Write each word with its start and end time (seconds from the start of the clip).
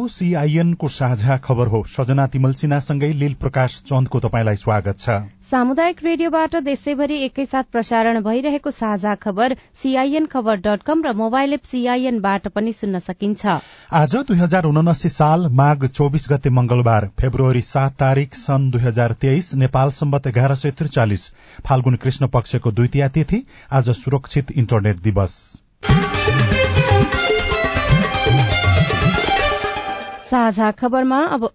को 0.00 0.88
साझा 0.88 1.36
खबर 1.36 1.66
हो। 1.66 1.82
सजना 1.88 2.26
तिमल 2.26 2.52
सिन्हासँगै 2.52 3.12
लील 3.12 3.34
प्रकाश 3.34 3.82
चन्दको 3.88 4.20
तपाईँलाई 4.20 4.56
स्वागत 4.56 4.98
छ। 4.98 5.10
सामुदायिक 5.50 5.96
रेडियोबाट 6.04 6.56
देशैभरि 6.56 7.16
एकैसाथ 7.24 7.64
प्रसारण 7.72 8.20
भइरहेको 8.20 8.70
साझा 8.70 9.14
खबर 9.14 9.56
सीआईएन 9.74 10.26
खबर 10.26 10.56
डट 10.56 10.82
कम 10.82 11.02
र 11.06 11.12
मोबाइल 11.12 11.52
एप 11.52 11.62
सीआईएनबाट 11.64 12.48
पनि 12.48 12.72
सुन्न 12.72 12.98
सकिन्छ। 12.98 13.46
आज 13.92 14.16
दुई 14.16 14.36
हजार 14.36 14.64
उनासी 14.64 15.08
साल 15.08 15.46
माघ 15.52 15.86
चौबिस 15.86 16.26
गते 16.30 16.50
मंगलबार 16.50 17.08
फेब्रुअरी 17.20 17.62
सात 17.62 17.92
तारीक 17.92 18.34
सन् 18.34 18.70
दुई 18.70 18.82
हजार 18.82 19.12
तेइस 19.12 19.54
नेपाल 19.54 19.90
सम्बत 19.90 20.26
एघार 20.26 20.54
सय 20.54 20.70
त्रिचालिस 20.70 21.30
फाल्गुन 21.66 21.96
कृष्ण 21.96 22.26
पक्षको 22.26 22.70
द्वितीय 22.70 23.08
तिथि 23.08 23.46
आज 23.72 23.90
सुरक्षित 23.90 24.50
इन्टरनेट 24.52 25.02
दिवस। 25.02 25.60
साझा 30.30 30.70
खबरमा 30.70 31.18
अब 31.26 31.48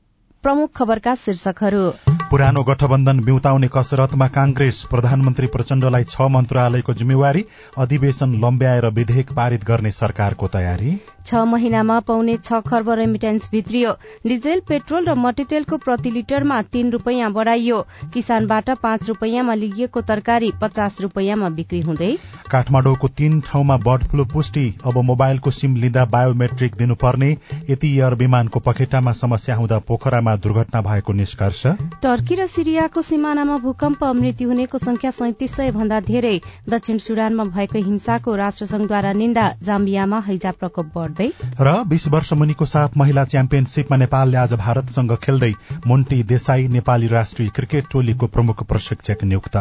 प्रमुख 0.43 0.70
खबरका 0.75 1.13
शीर्षकहरू। 1.16 1.83
पुरानो 2.30 2.63
गठबन्धन 2.63 3.19
बिउताउने 3.19 3.67
कसरतमा 3.67 4.27
कांग्रेस 4.27 4.83
प्रधानमन्त्री 4.91 5.47
प्रचण्डलाई 5.47 6.03
छ 6.03 6.27
मन्त्रालयको 6.30 6.94
जिम्मेवारी 6.94 7.45
अधिवेशन 7.77 8.33
लम्ब्याएर 8.44 8.85
विधेयक 8.91 9.31
पारित 9.31 9.63
गर्ने 9.63 9.91
सरकारको 9.91 10.47
तयारी। 10.47 10.91
छ 11.26 11.44
महिनामा 11.48 12.00
पाउने 12.08 12.38
छ 12.38 12.59
खर्ब 12.62 12.90
रेमिटेन्स 12.92 13.50
भित्रियो। 13.52 13.92
डिजेल 14.26 14.59
पेट्रोल 14.68 15.06
र 15.06 15.14
मट्टीतेलको 15.18 15.78
प्रति 15.78 16.12
लिटरमा 16.12 16.62
तीन 16.70 16.92
रूपियाँ 16.92 17.31
बढ़ाइयो। 17.34 17.80
किसानबाट 18.14 18.70
पाँच 18.80 19.08
रूपियाँमा 19.09 19.53
लिइएको 19.56 20.02
तरकारी 20.03 20.52
पचास 20.62 21.02
रूपियाँमा 21.02 21.50
बिक्री 21.52 21.81
हुँदै 21.81 22.12
काठमाडौँको 22.52 23.08
तीन 23.18 23.40
ठाउँमा 23.42 23.78
बर्ड 23.80 24.03
फ्लू 24.08 24.26
पुष्टि। 24.34 24.66
अब 24.86 24.98
मोबाइलको 25.06 25.52
सिम 25.52 25.76
लिँदा 25.76 26.06
बायोमेट्रिक 26.08 26.76
दिनुपर्ने। 26.78 27.31
यति 27.70 27.90
एयर 27.90 28.14
विमानको 28.16 28.59
पखेटामा 28.62 29.12
समस्या 29.16 29.56
हुँदा 29.56 29.80
पोखरामा 29.88 30.36
दुर्घटना 30.38 30.81
भएको 30.81 31.14
निष्कर्ष। 31.16 31.66
टर्की 32.03 32.36
र 32.36 32.48
सिरियाको 32.48 33.02
सिमानामा 33.03 33.58
भूकम्प 33.66 34.03
मृत्यु 34.16 34.50
हुनेको 34.50 34.78
संख्या 34.80 35.12
सैतिस 35.14 35.56
सय 35.56 35.72
भन्दा 35.72 36.00
धेरै। 36.03 36.40
दक्षिण 36.70 36.98
सुडानमा 37.00 37.44
भएको 37.50 37.84
हिंसाको 37.86 38.36
राष्ट्रसंघद्वारा 38.36 39.14
निन्दा 39.16 39.46
जाम्बियामा 39.64 40.20
हैजा 40.28 40.52
प्रकोप 40.52 40.92
बढ्दै 40.96 41.14
र 41.21 41.83
बीस 41.88 42.08
वर्ष 42.08 42.33
मुनिको 42.33 42.66
सात 42.66 42.97
महिला 42.97 43.25
च्याम्पियनशीपमा 43.25 43.97
नेपालले 43.97 44.38
आज 44.38 44.53
भारतसँग 44.53 45.16
खेल्दै 45.16 45.53
मोन्टी 45.88 46.23
देसाई 46.23 46.67
नेपाली 46.67 47.07
राष्ट्रिय 47.07 47.49
क्रिकेट 47.49 47.83
टोलीको 47.91 48.27
प्रमुख 48.27 48.63
प्रशिक्षक 48.63 49.23
नियुक्त। 49.23 49.57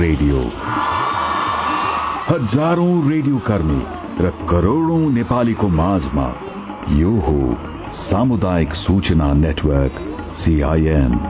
रेडियो। 0.00 0.38
हजारौं 2.28 3.10
रेडियो 3.10 3.38
कर्मी 3.38 3.82
र 4.24 4.46
करोड़ौं 4.50 5.12
नेपालीको 5.12 5.68
माझमा 5.68 6.34
यो 6.88 7.10
हो 7.10 7.56
सामुदायिक 7.92 8.74
सूचना 8.74 9.32
नेटवर्क 9.32 10.18
सीआईएन 10.36 11.20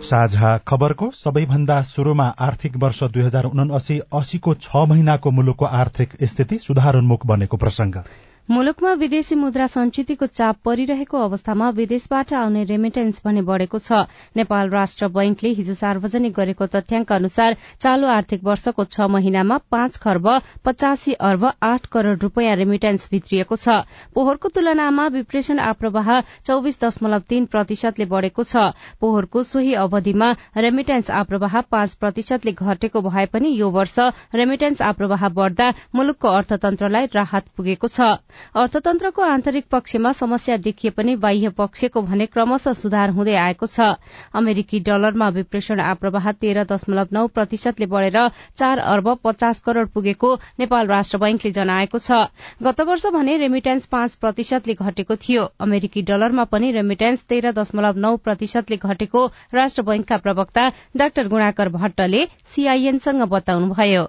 साझा 0.00 0.50
खबरको 0.68 1.10
सबैभन्दा 1.14 1.74
शुरूमा 1.82 2.26
आर्थिक 2.40 2.76
वर्ष 2.76 3.02
दुई 3.12 3.22
हजार 3.22 3.44
उनासी 3.46 3.98
अस्सीको 4.14 4.54
छ 4.60 4.84
महिनाको 4.88 5.30
मुलुकको 5.32 5.70
आर्थिक 5.76 6.16
स्थिति 6.26 6.58
सुधारोन्मुख 6.60 7.26
बनेको 7.26 7.56
प्रसंग 7.58 8.02
मुलुकमा 8.50 8.92
विदेशी 9.00 9.34
मुद्रा 9.38 9.66
संचितको 9.70 10.26
चाप 10.28 10.56
परिरहेको 10.64 11.18
अवस्थामा 11.24 11.68
विदेशबाट 11.74 12.32
आउने 12.34 12.62
रेमिटेन्स 12.70 13.20
भने 13.24 13.42
बढ़ेको 13.46 13.78
छ। 13.78 13.98
नेपाल 14.36 14.70
राष्ट्र 14.70 15.08
बैंकले 15.08 15.50
हिजो 15.58 15.74
सार्वजनिक 15.80 16.34
गरेको 16.34 16.66
तथ्याङ्क 16.72 17.12
अनुसार 17.12 17.56
चालू 17.80 18.06
आर्थिक 18.14 18.42
वर्षको 18.44 18.84
छ 18.86 19.06
महिनामा 19.16 19.58
पाँच 19.70 19.96
खर्ब 19.96 20.26
पचासी 20.64 21.12
अर्ब 21.28 21.44
आठ 21.62 21.86
करोड़ 21.92 22.16
रूपियाँ 22.18 22.56
रेमिटेन्स 22.56 23.06
भित्रिएको 23.12 23.56
छ। 23.56 23.76
पोहोरको 24.18 24.48
तुलनामा 24.50 25.06
विप्रेषण 25.18 25.62
आप्रवाह 25.68 26.10
चौविस 26.50 26.80
दशमलव 26.82 27.22
तीन 27.30 27.46
प्रतिशतले 27.54 28.08
बढ़ेको 28.14 28.42
छ। 28.44 28.66
पोहोरको 29.00 29.42
सोही 29.52 29.74
अवधिमा 29.84 30.32
रेमिटेन्स 30.58 31.10
आप्रवाह 31.20 31.60
पाँच 31.70 31.94
प्रतिशतले 32.02 32.56
घटेको 32.58 33.06
भए 33.06 33.26
पनि 33.30 33.54
यो 33.60 33.70
वर्ष 33.70 34.10
रेमिटेन्स 34.34 34.82
आप्रवाह 34.90 35.28
बढ़दा 35.38 35.72
मुलुकको 35.94 36.36
अर्थतन्त्रलाई 36.42 37.14
राहत 37.14 37.54
पुगेको 37.56 37.94
छ। 37.96 38.12
अर्थतन्त्रको 38.54 39.22
आन्तरिक 39.22 39.64
पक्षमा 39.70 40.12
समस्या 40.12 40.56
देखिए 40.58 40.90
पनि 40.90 41.14
बाह्य 41.16 41.48
पक्षको 41.58 42.02
भने 42.02 42.26
क्रमशः 42.26 42.72
सुधार 42.72 43.10
हुँदै 43.10 43.34
आएको 43.36 43.66
छ। 43.66 43.88
अमेरिकी 44.34 44.80
डलरमा 44.80 45.28
विप्रेषण 45.30 45.80
आप्रवाह 45.80 46.30
तेह्र 46.34 46.64
दशमलव 46.72 47.08
नौ 47.12 47.26
प्रतिशतले 47.28 47.86
बढ़ेर 47.86 48.28
चार 48.56 48.78
अर्ब 48.78 49.16
पचास 49.24 49.60
करोड़ 49.60 49.86
पुगेको 49.88 50.34
नेपाल 50.60 50.86
राष्ट्र 50.86 51.18
बैंकले 51.18 51.50
जनाएको 51.52 51.98
छ। 51.98 52.20
गत 52.62 52.80
वर्ष 52.82 53.06
भने 53.14 53.36
रेमिटेन्स 53.36 53.86
पाँच 53.86 54.14
प्रतिशतले 54.16 54.74
घटेको 54.74 55.16
थियो। 55.16 55.44
अमेरिकी 55.60 56.02
डलरमा 56.02 56.44
पनि 56.44 56.70
रेमिटेन्स 56.72 57.24
तेह्र 57.24 57.52
दशमलव 57.52 57.98
नौ 57.98 58.16
प्रतिशतले 58.24 58.76
घटेको 58.76 59.26
राष्ट्र 59.54 59.82
बैंकका 59.82 60.16
प्रवक्ता 60.18 60.70
डाक्टर 60.96 61.28
गुणाकर 61.28 61.68
भट्टले 61.70 62.26
सीआईएनसँग 62.46 63.28
बताउनुभयो। 63.28 64.08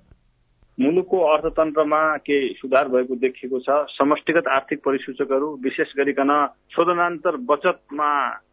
मुलुकको 0.79 1.17
अर्थतन्त्रमा 1.19 2.01
केही 2.17 2.53
सुधार 2.53 2.87
भएको 2.87 3.15
देखिएको 3.15 3.59
छ। 3.59 3.69
समष्टिगत 3.89 4.47
आर्थिक 4.47 4.79
परिसूचकहरू 4.85 5.47
विशेष 5.63 5.93
गरिकन 5.97 6.31
शोधनान्तर 6.71 7.35
बचतमा 7.49 8.11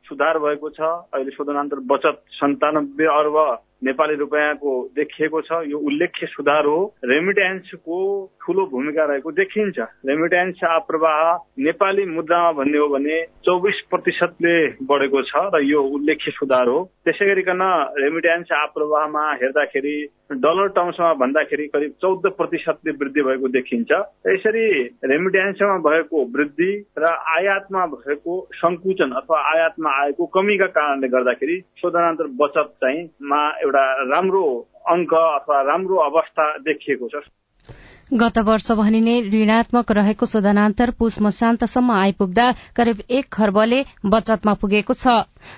सुधार 0.09 0.39
भएको 0.39 0.69
छ। 0.69 0.81
अहिले 1.15 1.31
शोधनान्तर 1.31 1.79
बचत 1.87 2.23
सन्तानब्बे 2.31 3.05
अर्ब 3.05 3.37
नेपाली 3.83 4.15
रुपियाँको 4.17 4.73
देखिएको 4.97 5.41
छ। 5.41 5.63
यो 5.71 5.79
उल्लेख्य 5.79 6.27
सुधार 6.27 6.67
हो 6.67 6.79
रेमिट्यान्सको 7.05 7.99
ठुलो 8.43 8.65
भूमिका 8.67 9.05
रहेको 9.05 9.31
देखिन्छ। 9.33 9.79
रेमिट्यान्स 10.07 10.61
प्रवाह 10.89 11.21
नेपाली 11.63 12.05
मुद्रामा 12.07 12.53
भन्ने 12.53 12.79
हो 12.79 12.89
भने 12.89 13.23
चौबिस 13.45 13.81
प्रतिशतले 13.91 14.57
बढेको 14.83 15.23
छ 15.23 15.49
र 15.55 15.63
यो 15.65 15.83
उल्लेख्य 15.97 16.31
सुधार। 16.33 16.69
हो 16.69 16.79
त्यसै 17.05 17.27
गरिकन 17.27 17.63
रेमिट्यान्स 17.99 18.49
प्रवाहमा 18.75 19.25
हेर्दाखेरि 19.43 19.97
डलर 20.29 20.69
टर्म्समा 20.77 21.13
भन्दाखेरि 21.15 21.67
करिब 21.67 21.93
चौध 22.03 22.27
प्रतिशतले 22.37 22.93
वृद्धि 22.93 23.23
भएको 23.23 23.49
देखिन्छ। 23.49 23.91
यसरी 24.29 24.67
रेमिट्यान्समा 25.05 25.77
भएको 25.87 26.25
वृद्धि 26.35 26.73
र 26.99 27.05
आयातमा 27.37 27.87
भएको 27.95 28.35
संकुचन 28.55 29.11
अथवा 29.21 29.39
आयातमा 29.53 29.91
आएको 30.03 30.27
कमीका 30.35 30.67
कारणले 30.77 31.09
गर्दाखेरि 31.09 31.57
शोधनान्तर 31.81 32.27
बचत 32.43 32.75
चाहिँ 32.85 33.09
मा 33.25 33.41
एउटा 33.69 33.85
राम्रो 34.11 34.45
अङ्क 34.89 35.13
अथवा 35.15 35.61
राम्रो 35.63 35.97
अवस्था 36.09 36.45
देखिएको 36.65 37.09
छ। 37.09 37.29
गत 38.13 38.39
वर्ष 38.39 38.71
भनिने 38.73 39.21
ऋणात्मक 39.23 39.91
रहेको 39.93 40.27
शोधनान्तर 40.27 40.91
पुष 40.99 41.19
मसान्तसम्म 41.23 41.91
आइपुग्दा 41.93 42.51
करिब 42.77 43.01
एक 43.11 43.27
खर्बले 43.33 43.83
बचतमा 44.07 44.53
पुगेको 44.61 44.95
छ। 44.95 45.17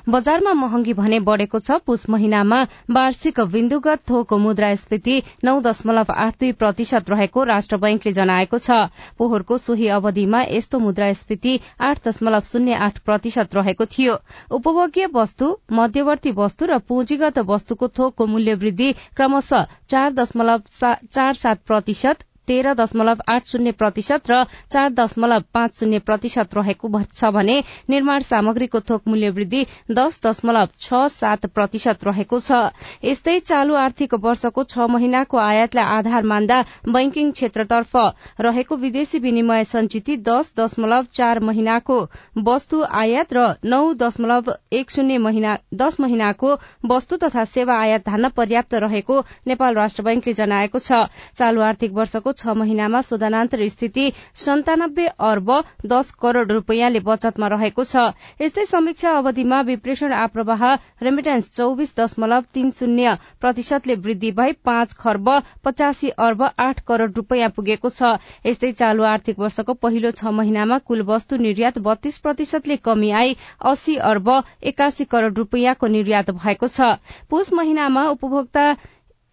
बजारमा 0.09 0.55
महँगी 0.55 0.93
भने 0.93 1.21
बढ़ेको 1.21 1.59
छ। 1.59 1.78
पुष 1.87 2.09
महिनामा 2.11 2.62
वार्षिक 2.91 3.41
बिन्दुगत 3.53 4.03
थोक 4.11 4.34
मुद्रास्फीति 4.37 5.23
नौ 5.44 5.61
दशमलव 5.61 6.11
आठ 6.17 6.35
दुई 6.41 6.52
प्रतिशत 6.52 7.11
रहेको 7.11 7.44
राष्ट्र 7.44 7.76
बैंकले 7.76 8.12
जनाएको 8.12 8.58
छ। 8.58 8.70
पोहोरको 9.19 9.58
सोही 9.58 9.87
अवधिमा 9.88 10.43
यस्तो 10.50 10.79
मुद्रास्फीति 10.81 11.58
आठ 11.81 12.08
दशमलव 12.08 12.41
शून्य 12.50 12.81
आठ 12.81 12.99
प्रतिशत 13.05 13.55
रहेको 13.55 13.87
थियो। 13.87 14.17
उपभोग्य 14.50 15.06
वस्तु 15.14 15.56
मध्यवर्ती 15.73 16.31
वस्तु 16.35 16.67
र 16.67 16.79
पुँजीगत 16.82 17.38
वस्तुको 17.47 17.88
थोकको 17.88 18.26
मूल्य 18.26 18.55
वृद्धि 18.56 18.93
क्रमशः 19.17 19.67
चार 19.88 20.12
दशमलव 20.12 20.62
चार 20.75 21.32
सात 21.35 21.62
प्रतिशत 21.67 22.25
तेह्र 22.50 22.75
दशमलव 22.75 23.23
आठ 23.29 23.49
शून्य 23.49 23.70
प्रतिशत 23.81 24.31
र 24.31 24.43
चार 24.73 24.88
दशमलव 24.94 25.43
पाँच 25.55 25.79
शून्य 25.79 25.99
प्रतिशत 26.06 26.55
रहेको 26.56 26.93
छ 27.14 27.31
भने 27.35 27.58
निर्माण 27.91 28.20
सामग्रीको 28.25 28.81
थोक 28.88 29.08
मूल्य 29.08 29.31
वृद्धि 29.37 29.64
दश 29.93 30.20
दशमलव 30.25 30.69
छ 30.81 31.02
सात 31.11 31.47
प्रतिशत 31.55 32.05
रहेको 32.05 32.38
छ। 32.41 32.61
यस्तै 33.05 33.38
चालू 33.41 33.75
आर्थिक 33.76 34.14
वर्षको 34.20 34.62
छ 34.64 34.87
महिनाको 34.91 35.38
आयातलाई 35.41 35.85
आधार 35.91 36.23
मान्दा 36.31 36.58
बैंकिङ 36.88 37.31
क्षेत्रतर्फ 37.32 37.97
रहेको 38.41 38.76
विदेशी 38.79 39.19
विनिमय 39.20 39.64
संचिति 39.67 40.17
दश 40.26 40.52
दशमलव 40.58 41.06
चार 41.12 41.41
महिनाको 41.43 41.99
वस्तु 42.44 42.82
आयात 43.00 43.32
र 43.32 43.47
नौ 43.67 43.82
दशमलव 43.94 44.52
एक 44.73 44.91
शून्य 44.91 45.56
दश 45.76 46.00
महिनाको 46.00 46.55
वस्तु 46.87 47.17
तथा 47.19 47.44
सेवा 47.47 47.79
आयात 47.79 48.06
धान्न 48.06 48.29
पर्याप्त 48.37 48.75
रहेको 48.82 49.20
नेपाल 49.47 49.75
राष्ट्र 49.75 50.02
बैंकले 50.02 50.32
जनाएको 50.35 50.79
छ। 50.81 51.05
चालू 51.37 51.61
आर्थिक 51.62 51.93
वर्षको 51.93 52.32
छ 52.40 52.56
महिनामा 52.56 53.00
शोधनान्तर 53.02 53.66
स्थिति 53.69 54.12
सन्तानब्बे 54.37 55.06
अर्ब 55.28 55.52
दस 55.87 56.10
करोड़ 56.22 56.46
रूपियाँले 56.50 57.00
बचतमा 57.02 57.46
रहेको 57.48 57.84
छ। 57.84 58.04
यस्तै 58.40 58.64
समीक्षा 58.66 59.16
अवधिमा 59.19 59.60
विप्रेषण 59.69 60.12
आप्रवाह 60.14 60.64
रेमिटेन्स 61.02 61.50
चौविस 61.52 61.94
दशमलव 61.96 62.44
तीन 62.54 62.70
शून्य 62.72 63.16
प्रतिशतले 63.40 63.94
वृद्धि 64.00 64.31
भई 64.32 64.52
पाँच 64.64 64.92
खर्ब 64.98 65.31
पचासी 65.64 66.08
अर्ब 66.20 66.42
आठ 66.60 66.81
करोड़ 66.87 67.10
रूपियाँ 67.12 67.50
पुगेको 67.56 67.88
छ। 67.90 68.16
यस्तै 68.46 68.72
चालू 68.75 69.02
आर्थिक 69.06 69.38
वर्षको 69.38 69.75
पहिलो 69.76 70.10
छ 70.12 70.32
महिनामा 70.34 70.78
कुल 70.87 71.02
वस्तु 71.06 71.37
निर्यात 71.38 71.78
बत्तीस 71.81 72.19
प्रतिशतले 72.20 72.76
कमी 72.81 73.10
आई 73.12 73.37
अस्सी 73.64 73.96
अर्ब 74.08 74.31
एकासी 74.64 75.04
करोड़ 75.06 75.32
रूपियाँको 75.34 75.87
निर्यात 75.88 76.31
भएको 76.32 76.69
छ। 76.69 76.94
पुष 77.31 77.52
महिनामा 77.52 78.08
उपभोक्ता 78.10 78.64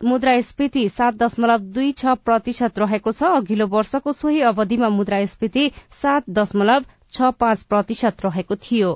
मुद्रास्फीति 0.02 0.88
सात 0.90 1.14
दशमलव 1.14 1.60
दुई 1.76 1.92
छ 1.92 2.14
प्रतिशत 2.26 2.80
रहेको 2.80 3.12
छ। 3.12 3.32
अघिल्लो 3.38 3.68
वर्षको 3.68 4.14
सोही 4.14 4.42
अवधिमा 4.52 4.90
मुद्रास्फीति 4.98 5.72
सात 6.02 6.30
दशमलव 6.40 6.86
छ 7.12 7.34
पाँच 7.40 7.64
प्रतिशत 7.64 8.26
रहेको 8.26 8.56
थियो। 8.68 8.94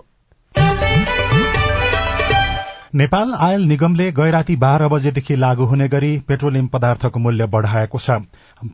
नेपाल 2.93 3.33
आयल 3.33 3.61
निगमले 3.63 4.11
गैराती 4.11 4.55
बाह्र 4.61 4.87
बजेदेखि 4.89 5.35
लागू 5.35 5.65
हुने 5.65 5.87
गरी 5.89 6.17
पेट्रोलियम 6.27 6.67
पदार्थको 6.67 7.19
मूल्य 7.19 7.45
बढ़ाएको 7.47 7.99
छ। 7.99 8.17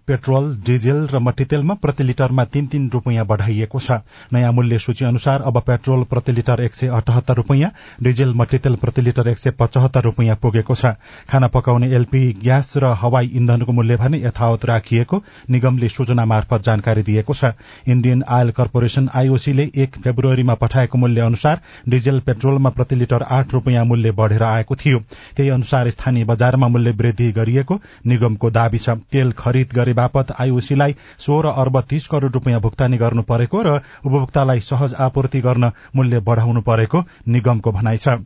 पेट्रोल 0.08 0.46
डिजेल 0.66 1.06
र 1.08 1.20
मट्टीतेलमा 1.20 1.74
प्रति 1.74 2.04
लिटरमा 2.04 2.46
तीन 2.46 2.68
तीन 2.68 2.90
रूपियाँ 2.90 3.26
बढ़ाइएको 3.26 3.80
छ। 3.80 4.00
नयाँ 4.34 4.52
मूल्य 4.52 4.80
सूची 4.80 5.06
अनुसार 5.06 5.42
अब 5.42 5.60
पेट्रोल 5.68 6.04
प्रति 6.06 6.32
लिटर 6.32 6.62
एक 6.62 6.76
सय 6.76 6.88
अठहत्तर 6.98 7.36
रूपियाँ 7.36 7.70
डिजेल 8.04 8.34
मट्टीतेल 8.36 8.76
प्रति 8.76 9.02
लिटर 9.02 9.30
एक 9.30 9.38
सय 9.38 9.52
पचहत्तर 9.60 10.04
रूपियाँ 10.04 10.36
पुगेको 10.42 10.76
छ। 10.76 10.98
खाना 11.30 11.48
पकाउने 11.48 11.92
एलपी 11.96 12.24
ग्यास 12.42 12.74
र 12.78 12.94
हवाई 12.98 13.32
इन्धनको 13.36 13.72
मूल्य 13.72 13.96
भने 13.98 14.22
यथावत 14.24 14.66
राखिएको 14.66 15.22
निगमले 15.50 15.90
सूचना 15.90 16.26
मार्फत 16.26 16.64
जानकारी 16.64 17.04
दिएको 17.04 17.34
छ। 17.34 17.54
इण्डियन 17.88 18.24
आयल 18.30 18.52
कर्पोरेशन 18.58 19.10
आईओसीले 19.14 19.70
एक 19.78 20.02
फेब्रुअरीमा 20.04 20.54
पठाएको 20.58 20.98
मूल्य 20.98 21.22
अनुसार 21.22 21.62
डिजेल 21.90 22.20
पेट्रोलमा 22.26 22.70
प्रति 22.72 22.96
लिटर 22.96 23.24
आठ 23.32 23.54
रूपियाँ 23.54 23.86
मूल्य 23.86 24.06
बढ़ेर 24.12 24.44
आएको 24.44 24.76
थियो। 24.76 25.00
त्यही 25.36 25.50
अनुसार 25.50 25.90
स्थानीय 25.90 26.26
बजारमा 26.26 26.68
मूल्य 26.68 26.92
वृद्धि 26.92 27.32
गरिएको 27.32 27.80
निगमको 28.06 28.52
दावी 28.52 28.78
छ। 28.78 28.90
तेल 29.12 29.32
खरिद 29.32 29.74
गरे 29.74 29.94
बापत 29.94 30.32
आईओसीलाई 30.40 30.96
सोह्र 31.20 31.48
अर्ब 31.48 31.82
तीस 31.82 32.08
करोड़ 32.08 32.32
रूपियाँ 32.32 32.62
भुक्तानी 32.62 32.98
गर्नु 32.98 33.22
परेको 33.24 33.62
र 33.62 33.82
उपभोक्तालाई 34.06 34.60
सहज 34.60 34.94
आपूर्ति 34.94 35.42
गर्न 35.42 35.72
मूल्य 35.96 36.20
बढ़ाउनु 36.20 36.62
परेको 36.62 37.04
निगमको 37.28 37.72
भनाइ 37.72 37.98
छ। 37.98 38.20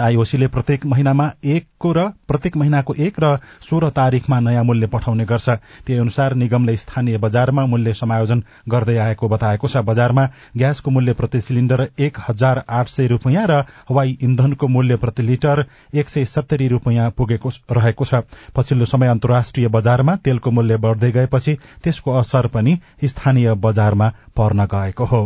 आईओसीले 0.00 0.46
प्रत्येक 0.46 0.86
महिनामा 0.86 1.28
एकको 1.44 1.92
र 1.92 2.06
प्रत्येक 2.28 2.56
महिनाको 2.56 2.94
एक 2.96 3.20
र 3.20 3.36
सोह्र 3.60 3.88
तारीकमा 3.90 4.38
नयाँ 4.40 4.64
मूल्य 4.64 4.86
पठाउने 4.86 5.24
गर्छ। 5.24 5.48
त्यही 5.86 5.98
अनुसार 6.00 6.34
निगमले 6.34 6.76
स्थानीय 6.76 7.18
बजारमा 7.18 7.64
मूल्य 7.66 7.94
समायोजन 7.94 8.42
गर्दै 8.68 8.96
आएको 8.98 9.28
बताएको 9.28 9.68
छ। 9.68 9.76
बजारमा 9.84 10.28
ग्यासको 10.56 10.90
मूल्य 10.90 11.12
प्रति 11.12 11.40
सिलिण्डर 11.40 11.86
एक 11.98 12.18
हजार 12.28 12.62
आठ 12.68 12.88
सय 12.88 13.06
रूपियाँ 13.06 13.46
र 13.46 13.64
हवाई 13.88 14.16
इन्धनको 14.22 14.68
मूल्य 14.68 14.96
प्रति 14.96 15.22
लिटर 15.22 15.64
एक 15.94 16.08
सय 16.08 16.24
सत्तरी 16.26 16.68
रूपियाँ 16.68 17.10
पुगेको 17.10 17.50
रहेको 17.72 18.04
छ। 18.04 18.22
पछिल्लो 18.56 18.84
समय 18.84 19.08
अन्तर्राष्ट्रिय 19.08 19.68
बजारमा 19.68 20.16
तेलको 20.16 20.50
मूल्य 20.50 20.76
बढ़दै 20.76 21.10
गएपछि 21.12 21.58
त्यसको 21.84 22.12
असर 22.12 22.46
पनि 22.46 22.78
स्थानीय 23.04 23.54
बजारमा 23.54 24.12
पर्न 24.36 24.64
गएको 24.66 25.04
हो। 25.04 25.22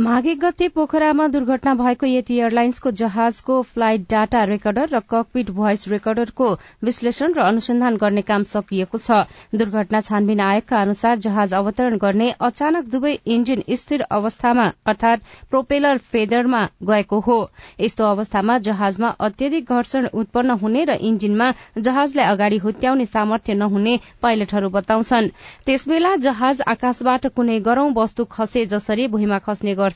माघे 0.00 0.32
गते 0.42 0.66
पोखरामा 0.74 1.26
दुर्घटना 1.28 1.72
भएको 1.74 2.06
यति 2.06 2.34
एयरलाइन्सको 2.34 2.90
जहाजको 2.98 3.60
फ्लाइट 3.70 4.04
डाटा 4.10 4.42
रेकर्डर 4.50 4.88
र 4.92 5.00
ककपिट 5.10 5.50
भोइस 5.50 5.86
रेकर्डरको 5.88 6.46
विश्लेषण 6.84 7.32
र 7.36 7.40
अनुसन्धान 7.42 7.96
गर्ने 8.00 8.22
काम 8.30 8.44
सकिएको 8.52 8.98
छ। 8.98 9.18
दुर्घटना 9.54 10.00
छानबिन 10.00 10.40
आयोगका 10.40 10.80
अनुसार 10.80 11.18
जहाज 11.18 11.54
अवतरण 11.54 11.96
गर्ने 12.04 12.28
अचानक 12.40 12.88
दुवै 12.92 13.12
इन्जिन 13.26 13.64
स्थिर 13.76 14.04
अवस्थामा 14.10 14.64
अर्थात 14.86 15.26
प्रोपेलर 15.50 15.98
फेदरमा 16.06 16.62
गएको 16.92 17.20
हो। 17.20 17.38
यस्तो 17.80 18.04
अवस्थामा 18.06 18.58
जहाजमा 18.70 19.12
अत्यधिक 19.20 19.68
घर्षण 19.70 20.08
उत्पन्न 20.14 20.58
हुने 20.64 20.84
र 20.84 20.96
इन्जिनमा 21.10 21.50
जहाजलाई 21.80 22.26
अगाडि 22.30 22.62
हुत्याउने 22.64 23.06
सामर्थ्य 23.08 23.54
नहुने 23.56 23.98
पाइलटहरू 24.22 24.68
बताउँछन्। 24.70 25.30
त्यसबेला 25.66 26.16
जहाज 26.24 26.66
आकाशबाट 26.68 27.26
कुनै 27.36 27.60
गरौं 27.70 27.88
वस्तु 27.94 28.28
खसे 28.32 28.66
जसरी 28.74 29.08
भुइँमा 29.10 29.38
खस्ने 29.44 29.74
गर्छ 29.74 29.88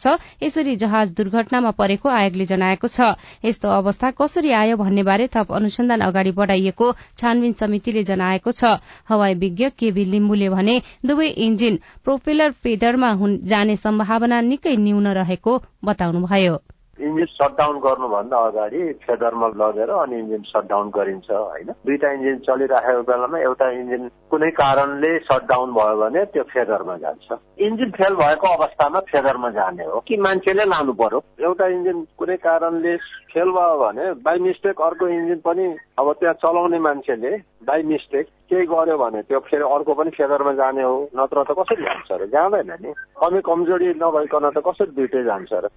यसरी 0.43 0.75
जहाज 0.77 1.13
दुर्घटनामा 1.15 1.71
परेको 1.71 2.09
आयोगले 2.11 2.45
जनाएको 2.45 2.89
छ। 2.89 3.15
यस्तो 3.45 3.69
अवस्था 3.71 4.11
कसरी 4.21 4.51
आयो 4.53 4.77
भन्ने 4.77 5.03
बारे 5.03 5.29
थप 5.29 5.53
अनुसन्धान 5.53 6.01
अगाडि 6.01 6.33
बढ़ाइएको 6.33 6.93
छानबिन 7.19 7.53
समितिले 7.55 8.03
जनाएको 8.05 8.51
छ। 8.53 8.77
हवाई 9.09 9.35
विज्ञ 9.37 9.71
केबी 9.79 10.05
लिम्बुले 10.05 10.49
भने 10.51 10.81
दुवै 11.07 11.29
इन्जिन 11.47 11.79
प्रोपेलर 12.05 12.51
पेदरमा 12.63 13.11
जाने 13.47 13.77
सम्भावना 13.79 14.41
निकै 14.41 14.77
न्यून 14.77 15.09
रहेको 15.15 15.53
बताउनुभयो। 15.85 16.57
इन्जिन 17.01 17.25
सटडाउन 17.25 17.79
गर्नुभन्दा 17.79 18.39
अगाडि 18.39 18.93
फेदरमा 18.93 19.49
लगेर 19.49 19.91
अनि 19.91 20.19
इन्जिन 20.19 20.43
सटडाउन 20.43 20.91
गरिन्छ 20.91 21.31
होइन? 21.31 21.71
दुईटा 21.87 22.13
इन्जिन 22.13 22.37
चलिराखेको 22.39 23.03
बेलामा 23.03 23.39
एउटा 23.39 23.71
इन्जिन 23.71 24.09
कुनै 24.31 24.51
कारणले 24.51 25.19
सटडाउन 25.19 25.73
भयो 25.75 25.97
भने 26.01 26.25
त्यो 26.25 26.43
फेदरमा 26.43 26.97
जान्छ। 26.97 27.33
इन्जिन 27.59 27.91
फेल 27.91 28.15
भएको 28.15 28.47
अवस्थामा 28.47 29.01
फेदरमा 29.01 29.51
जाने 29.51 29.85
हो। 29.85 30.01
कि 30.07 30.17
मान्छेले 30.17 30.65
लानु 30.65 30.93
पर्यो? 30.93 31.19
एउटा 31.41 31.67
इन्जिन 31.67 32.07
कुनै 32.19 32.37
कारणले 32.37 32.97
फेल 33.35 33.51
भयो 33.51 33.75
भने 33.79 34.13
बाई 34.23 34.39
मिस्टेक 34.39 34.81
अर्को 34.81 35.09
इन्जिन 35.09 35.39
पनि 35.45 35.67
अब 35.99 36.13
त्यहाँ 36.13 36.35
चलाउने 36.35 36.79
मान्छेले 36.79 37.31
बाई 37.67 37.83
मिस्टेक 37.83 38.27
केही 38.51 38.67
गर्यो 38.67 38.97
भने 38.99 39.23
त्यो 39.23 39.39
फेरि 39.39 39.65
अर्को 39.65 39.95
पनि 39.95 40.11
फेदरमा 40.11 40.53
जाने 40.53 40.83
हो। 40.83 40.97
नत्र 41.17 41.43
त 41.43 41.51
कसरी 41.59 41.83
जान्छ 41.83 42.13
र? 42.13 42.27
जाँदैन 42.27 42.71
नि। 42.83 42.93
कमी 43.19 43.41
कमजोरी 43.41 43.89
नभइकन 43.99 44.51
त 44.51 44.59
कसरी 44.67 44.95
दुइटै 44.95 45.23
जान्छ 45.25 45.53
र? 45.53 45.69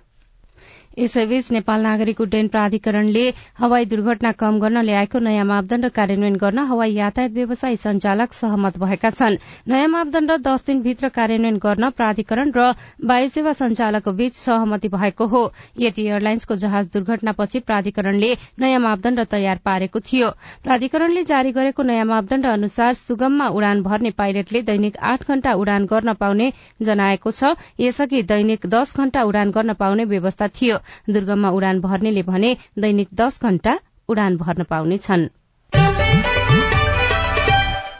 यसैबीच 0.98 1.52
नेपाल 1.52 1.82
नागरिक 1.82 2.22
उड्डयन 2.22 2.48
प्राधिकरणले 2.48 3.24
हवाई 3.58 3.86
दुर्घटना 3.86 4.32
कम 4.34 4.60
गर्न 4.60 4.82
ल्याएको 4.84 5.20
नयाँ 5.20 5.44
मापदण्ड 5.46 5.90
कार्यान्वयन 5.94 6.36
गर्न 6.36 6.60
हवाई 6.70 6.94
यातायात 6.94 7.32
व्यवसाय 7.32 7.76
संचालक 7.78 8.34
सहमत 8.34 8.78
भएका 8.80 9.10
छन्। 9.12 9.36
नयाँ 9.70 9.88
मापदण्ड 9.88 10.32
दश 10.48 10.64
दिनभित्र 10.68 11.10
कार्यान्वयन 11.18 11.58
गर्न 11.58 11.90
प्राधिकरण 11.92 12.52
र 12.56 12.74
वायुसेवा 13.06 13.54
संचालकको 13.54 14.12
बीच 14.12 14.34
सहमति 14.36 14.88
भएको 14.90 15.28
हो। 15.28 15.44
यति 15.80 16.06
एयरलाइन्सको 16.06 16.56
जहाज 16.56 16.90
दुर्घटनापछि 16.94 17.60
प्राधिकरणले 17.60 18.34
नयाँ 18.58 18.80
मापदण्ड 18.80 19.24
तयार 19.32 19.62
पारेको 19.66 20.00
थियो। 20.02 20.30
प्राधिकरणले 20.66 21.24
जारी 21.26 21.52
गरेको 21.52 21.83
नयाँ 21.83 22.06
मापदण्ड 22.06 22.45
अनुसार 22.48 22.94
सुगममा 22.95 23.48
उडान 23.54 23.83
भर्ने 23.83 24.12
पाइलटले 24.18 24.62
दैनिक 24.64 24.98
आठ 25.04 25.30
घण्टा 25.30 25.54
उडान 25.62 25.86
गर्न 25.86 26.14
पाउने 26.18 26.52
जनाएको 26.81 27.31
छ। 27.31 27.54
यसअघि 27.80 28.24
दैनिक 28.26 28.66
दश 28.68 28.98
घण्टा 28.98 29.24
उडान 29.24 29.52
गर्न 29.52 29.74
पाउने 29.78 30.06
व्यवस्था 30.07 30.48
थियो। 30.57 30.78
दुर्गममा 31.10 31.50
उडान 31.58 31.82
भर्नेले 31.82 32.24
भने 32.30 32.52
दैनिक 32.80 33.10
दश 33.16 33.40
घण्टा 33.44 33.78
उडान 34.10 34.38
भर्न 34.38 34.64
पाउनेछन्। 34.70 35.28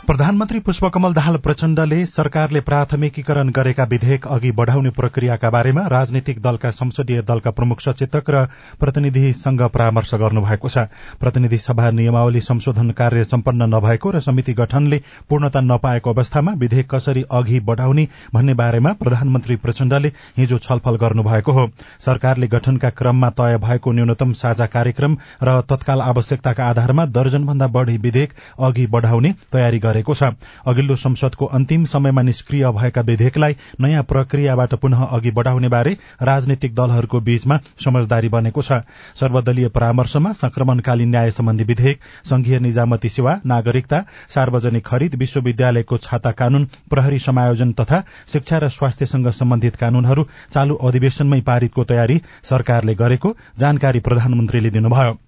प्रधानमन्त्री 0.07 0.59
पुष्पकमल 0.59 1.13
दाहाल 1.13 1.35
प्रचण्डले 1.37 2.05
सरकारले 2.05 2.59
प्राथमिकीकरण 2.59 3.49
गरेका 3.55 3.83
विधेयक 3.83 4.27
अघि 4.27 4.51
बढ़ाउने 4.57 4.89
प्रक्रियाका 4.89 5.49
बारेमा 5.49 5.81
राजनीतिक 5.87 6.39
दलका 6.41 6.69
संसदीय 6.71 7.21
दलका 7.27 7.51
प्रमुख 7.51 7.81
सचेतक 7.81 8.29
र 8.29 8.43
प्रतिनिधिसँग 8.79 9.61
परामर्श 9.73 10.13
गर्नुभएको 10.15 10.69
छ। 10.69 10.85
प्रतिनिधि 11.19 11.57
सभा 11.57 11.89
नियमावली 11.91 12.41
संशोधन 12.41 12.91
कार्य 12.99 13.23
सम्पन्न 13.25 13.67
नभएको 13.73 14.11
र 14.11 14.19
समिति 14.19 14.53
गठनले 14.53 15.01
पूर्णता 15.29 15.61
नपाएको 15.63 16.13
अवस्थामा 16.13 16.53
विधेयक 16.55 16.89
कसरी 16.95 17.25
अघि 17.31 17.59
बढ़ाउने 17.67 18.07
भन्ने 18.33 18.53
बारेमा 18.53 18.93
प्रधानमन्त्री 19.03 19.55
प्रचण्डले 19.57 20.11
हिजो 20.37 20.57
छलफल 20.59 21.01
गर्नुभएको 21.03 21.51
हो। 21.51 21.67
सरकारले 21.99 22.47
गठनका 22.47 22.89
क्रममा 22.95 23.29
तय 23.41 23.57
भएको 23.59 23.91
न्यूनतम 23.91 24.31
साझा 24.39 24.65
कार्यक्रम 24.77 25.17
र 25.43 25.59
तत्काल 25.67 26.01
आवश्यकताका 26.07 26.69
आधारमा 26.69 27.05
दर्जनभन्दा 27.19 27.67
बढ़ी 27.75 27.97
विधेयक 28.07 28.33
अघि 28.61 28.87
बढ़ाउने 28.87 29.35
तयारी 29.51 29.79
गरे 29.79 29.95
गरेको 29.97 30.13
छ। 30.13 30.23
अघिल्लो 30.67 30.95
संसदको 30.97 31.45
अन्तिम 31.47 31.83
समयमा 31.87 32.21
निष्क्रिय 32.21 32.65
भएका 32.71 33.01
विधेयकलाई 33.01 33.55
नयाँ 33.81 34.03
प्रक्रियाबाट 34.03 34.73
पुनः 34.77 35.03
अघि 35.07 35.31
बढ़ाउने 35.31 35.69
बारे 35.69 35.97
राजनीतिक 36.21 36.75
दलहरूको 36.75 37.19
बीचमा 37.19 37.59
समझदारी 37.83 38.29
बनेको 38.29 38.61
छ। 38.61 38.85
सर्वदलीय 39.15 39.67
परामर्शमा 39.69 40.31
संक्रमणकालीन 40.33 41.09
न्याय 41.09 41.31
सम्बन्धी 41.31 41.63
विधेयक 41.63 41.99
संघीय 42.23 42.59
निजामती 42.59 43.09
सेवा 43.09 43.33
नागरिकता 43.45 44.03
सार्वजनिक 44.29 44.85
खरिद 44.85 45.15
विश्वविद्यालयको 45.15 45.97
छाता 45.99 46.31
कानून 46.33 46.67
प्रहरी 46.89 47.19
समायोजन 47.19 47.71
तथा 47.73 48.03
शिक्षा 48.27 48.57
र 48.57 48.69
स्वास्थ्यसँग 48.69 49.29
सम्बन्धित 49.33 49.75
कानूनहरू 49.75 50.27
चालू 50.53 50.75
अधिवेशनमै 50.87 51.41
पारितको 51.41 51.83
तयारी 51.83 52.21
सरकारले 52.43 52.95
गरेको 52.95 53.35
जानकारी 53.59 53.99
प्रधानमन्त्रीले 53.99 54.69
दिनुभयो। 54.69 55.26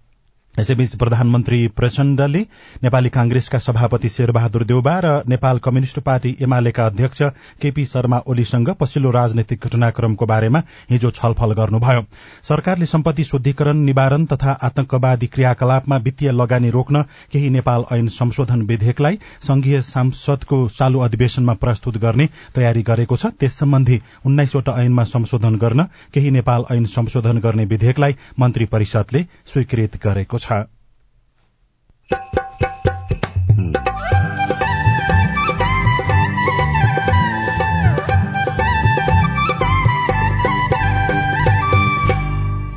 यसैबीच 0.59 0.95
प्रधानमन्त्री 0.95 1.67
प्रचण्डले 1.69 2.39
नेपाली 2.83 3.09
कांग्रेसका 3.09 3.59
सभापति 3.59 4.09
शेरबहादुर 4.09 4.63
देउबा 4.63 4.95
र 4.99 5.11
नेपाल 5.29 5.57
कम्युनिष्ट 5.59 5.99
पार्टी 6.01 6.35
एमालेका 6.41 6.85
अध्यक्ष 6.85 7.21
केपी 7.61 7.85
शर्मा 7.85 8.17
ओलीसँग 8.27 8.69
पछिल्लो 8.79 9.11
राजनैतिक 9.11 9.65
घटनाक्रमको 9.65 10.25
बारेमा 10.25 10.61
हिजो 10.89 11.11
छलफल 11.11 11.53
गर्नुभयो। 11.53 12.01
सरकारले 12.43 12.85
सम्पत्ति 12.85 13.23
शुद्धिकरण 13.23 13.77
निवारण 13.85 14.25
तथा 14.25 14.51
आतंकवादी 14.61 15.27
क्रियाकलापमा 15.27 15.97
वित्तीय 15.99 16.31
लगानी 16.31 16.69
रोक्न 16.69 17.01
केही 17.31 17.49
नेपाल 17.49 17.85
ऐन 17.91 18.07
संशोधन 18.09 18.61
विधेयकलाई 18.63 19.19
संघीय 19.41 19.81
सांसदको 19.83 20.59
चालू 20.69 20.99
अधिवेशनमा 20.99 21.53
प्रस्तुत 21.55 21.97
गर्ने 21.97 22.27
तयारी 22.55 22.83
गरेको 22.83 23.15
छ। 23.15 23.31
त्यस 23.39 23.57
सम्बन्धी 23.59 24.01
उन्नाइसवटा 24.25 24.73
ऐनमा 24.81 25.03
संशोधन 25.05 25.55
गर्न 25.55 25.83
केही 26.13 26.31
नेपाल 26.31 26.65
ऐन 26.71 26.85
संशोधन 26.89 27.39
गर्ने 27.39 27.65
विधेयकलाई 27.67 28.15
मन्त्री 28.39 28.65
परिषदले 28.65 29.23
स्वीकृत 29.47 29.99
गरेको 30.03 30.37
छ। 30.37 30.48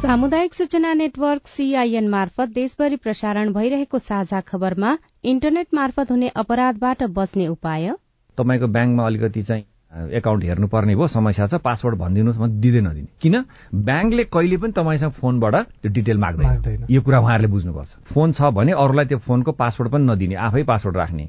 सामुदायिक 0.03 0.55
सूचना 0.55 0.95
नेटवर्क 0.95 1.47
सीआईएन 1.47 2.09
मार्फत 2.09 2.49
देशभरि 2.49 2.97
प्रसारण 2.97 3.53
भइरहेको 3.53 3.99
साझा 3.99 4.41
खबरमा 4.41 4.99
इन्टरनेट 5.25 5.67
मार्फत 5.75 6.11
हुने 6.11 6.29
अपराधबाट 6.29 7.03
बच्ने 7.03 7.47
उपाय? 7.47 7.95
तपाईँको 8.39 8.67
ब्याङ्कमा 8.67 9.07
अलिकति 9.07 9.43
चाहिँ 9.43 9.65
एकाउन्ट 9.93 10.45
हेर्नुपर्ने 10.45 10.95
भयो 10.95 11.07
समस्या 11.09 11.47
छ 11.47 11.55
पासवर्ड 11.61 11.97
भनिदिनुहोस् 11.99 12.41
म 12.41 12.47
दिँदै 12.61 12.81
नदिने। 12.81 13.09
किन? 13.21 13.35
ब्याङ्कले 13.75 14.25
कहिले 14.25 14.57
पनि 14.57 14.73
तपाईँसँग 14.73 15.13
फोनबाट 15.21 15.55
त्यो 15.83 15.93
डिटेल 15.93 16.19
माग्दैन। 16.19 16.87
यो 16.91 17.01
कुरा 17.03 17.19
उहाँहरूले 17.21 17.49
बुझ्नुपर्छ। 17.53 17.91
फोन 18.09 18.33
छ 18.33 18.41
भने 18.57 18.73
अरूलाई 18.73 19.05
त्यो 19.05 19.19
फोनको 19.19 19.53
पासवर्ड 19.53 19.91
पनि 19.93 20.05
नदिने 20.05 20.35
आफै 20.49 20.63
पासवर्ड 20.65 20.97
राख्ने। 20.97 21.29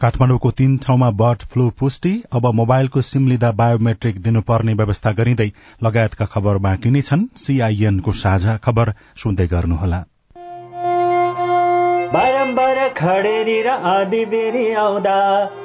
काठमाडौँको 0.00 0.50
तीन 0.50 0.76
ठाउँमा 0.84 1.10
बर्ड 1.14 1.40
फ्लू 1.48 1.68
पुष्टि 1.78 2.12
अब 2.32 2.46
मोबाइलको 2.54 3.00
सिम 3.00 3.26
लिँदा 3.28 3.50
बायोमेट्रिक 3.52 4.20
दिनुपर्ने 4.22 4.74
व्यवस्था 4.74 5.12
गरिँदै 5.12 5.50
लगायतका 5.82 6.26
खबर 6.26 6.58
बाँकी 6.58 6.90
नै 6.90 7.00
छन्। 7.00 7.28
सीआईएनको 7.36 8.12
साझा 8.12 8.56
खबर 8.56 8.92
सुन्दै 9.16 9.46
गर्नुहोला। 9.46 10.04
खडेरी 13.02 13.54
र 13.62 13.68
आधी 13.90 14.24
बेरी 14.32 14.70
आउँदा 14.78 15.14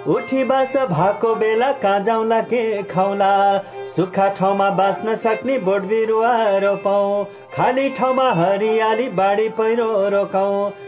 उठी 0.10 0.44
बास 0.44 0.75
भएको 0.89 1.34
बेला 1.36 1.72
कहाँ 1.82 2.00
जाउँला 2.03 2.39
के 2.50 2.62
खाउला 2.89 3.34
सुक्खा 3.96 4.27
ठाउँमा 4.39 4.70
बाँच्न 4.74 5.15
सक्ने 5.15 5.58
बोट 5.62 5.82
बिरुवा 5.86 6.34
रोपौँ। 6.58 7.25
खाली 7.53 7.89
ठाउँमा 7.94 8.32
हरियाली 8.34 9.08
बाढी 9.13 9.48
पहिरो 9.53 9.89
रोकाउँ 10.10 10.87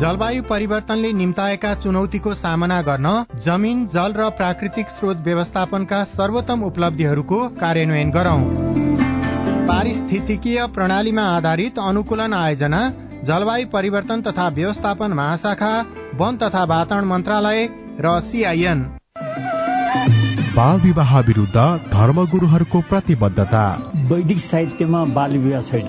जलवायु 0.00 0.42
परिवर्तनले 0.42 1.12
निम्ताएका 1.12 1.72
चुनौतीको 1.74 2.34
सामना 2.34 2.80
गर्न 2.82 3.08
जमिन 3.44 3.86
जल 3.86 4.12
र 4.12 4.28
प्राकृतिक 4.38 4.90
स्रोत 4.90 5.18
व्यवस्थापनका 5.24 5.98
सर्वोत्तम 6.06 6.62
उपलब्धिहरूको 6.64 7.38
कार्यान्वयन 7.60 8.10
गरौं। 8.10 8.40
पारिस्थितिकीय 9.68 10.66
प्रणालीमा 10.74 11.24
आधारित 11.32 11.78
अनुकूलन 11.80 12.34
आयोजना 12.34 12.80
जलवायु 13.24 13.66
परिवर्तन 13.68 14.22
तथा 14.22 14.48
व्यवस्थापन 14.56 15.12
महाशाखा 15.12 15.74
वन 16.16 16.36
तथा 16.36 16.64
वातावरण 16.64 17.06
मन्त्रालय 17.06 17.68
र 18.00 18.18
सिआइएन 18.22 18.80
बाल 20.56 20.80
विवाह 20.80 21.18
विरुद्ध 21.20 21.58
धर्मगुरूहरूको 21.92 22.80
प्रतिबद्धता। 22.88 23.64
वैदिक 24.08 24.38
साहित्यमा 24.40 25.04
बाल 25.14 25.38
विवाह 25.38 25.62
छैन। 25.62 25.88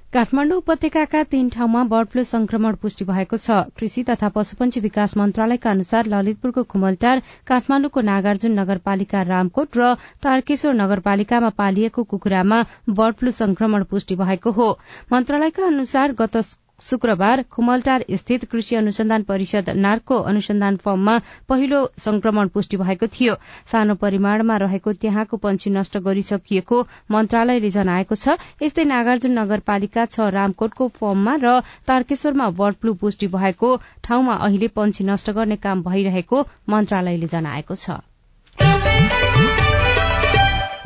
काठमाण्डु 0.13 0.55
उपत्यकाका 0.57 1.21
तीन 1.31 1.49
ठाउँमा 1.49 1.81
बर्ड 1.91 2.07
फ्लू 2.11 2.23
संक्रमण 2.29 2.75
पुष्टि 2.79 3.05
भएको 3.09 3.37
छ। 3.37 3.59
कृषि 3.77 4.01
तथा 4.09 4.29
पशुपन्छी 4.37 4.79
विकास 4.85 5.15
मन्त्रालयका 5.17 5.69
अनुसार 5.71 6.05
ललितपुरको 6.13 6.63
खुमलटार 6.73 7.21
काठमाण्डुको 7.47 8.01
नागार्जुन 8.09 8.59
नगरपालिका 8.59 9.21
रामकोट 9.31 9.77
र 9.77 9.93
तारकेश्वर 10.23 10.73
नगरपालिकामा 10.81 11.49
पालिएको 11.55 12.03
कुखुरामा 12.11 12.59
बर्ड 12.91 13.15
फ्लू 13.15 13.31
संक्रमण 13.39 13.83
पुष्टि 13.87 14.15
भएको 14.19 14.51
हो। 14.51 14.67
मन्त्रालयका 15.13 15.65
अनुसार 15.65 16.11
गत 16.19 16.37
शुक्रबार 16.81 17.43
खुमलटार 17.51 18.05
स्थित 18.13 18.45
कृषि 18.51 18.75
अनुसन्धान 18.75 19.23
परिषद 19.23 19.69
नार्कको 19.77 20.17
अनुसन्धान 20.31 20.77
फर्ममा 20.77 21.17
पहिलो 21.49 21.79
संक्रमण 21.99 22.47
पुष्टि 22.49 22.77
भएको 22.77 23.07
थियो। 23.09 23.35
सानो 23.71 23.95
परिमाणमा 23.95 24.57
रहेको 24.57 24.93
त्यहाँको 25.01 25.37
पंक्षी 25.37 25.69
नष्ट 25.69 25.97
गरिसकिएको 25.99 26.81
मन्त्रालयले 27.11 27.69
जनाएको 27.71 28.15
छ। 28.15 28.37
यस्तै 28.61 28.83
नागार्जुन 28.85 29.39
नगरपालिका 29.39 30.05
छ 30.05 30.29
रामकोटको 30.33 30.87
फर्ममा 30.99 31.35
र 31.43 31.59
तारकेश्वरमा 31.87 32.49
बर्ड 32.59 32.75
फ्लू 32.75 32.93
पुष्टि 33.01 33.27
भएको 33.33 33.75
ठाउँमा 34.03 34.35
अहिले 34.41 34.67
पंक्षी 34.75 35.03
नष्ट 35.05 35.29
गर्ने 35.31 35.55
काम 35.65 35.83
भइरहेको 35.83 36.47
मन्त्रालयले 36.69 37.27
जनाएको 37.27 37.75
छ। 37.75 38.01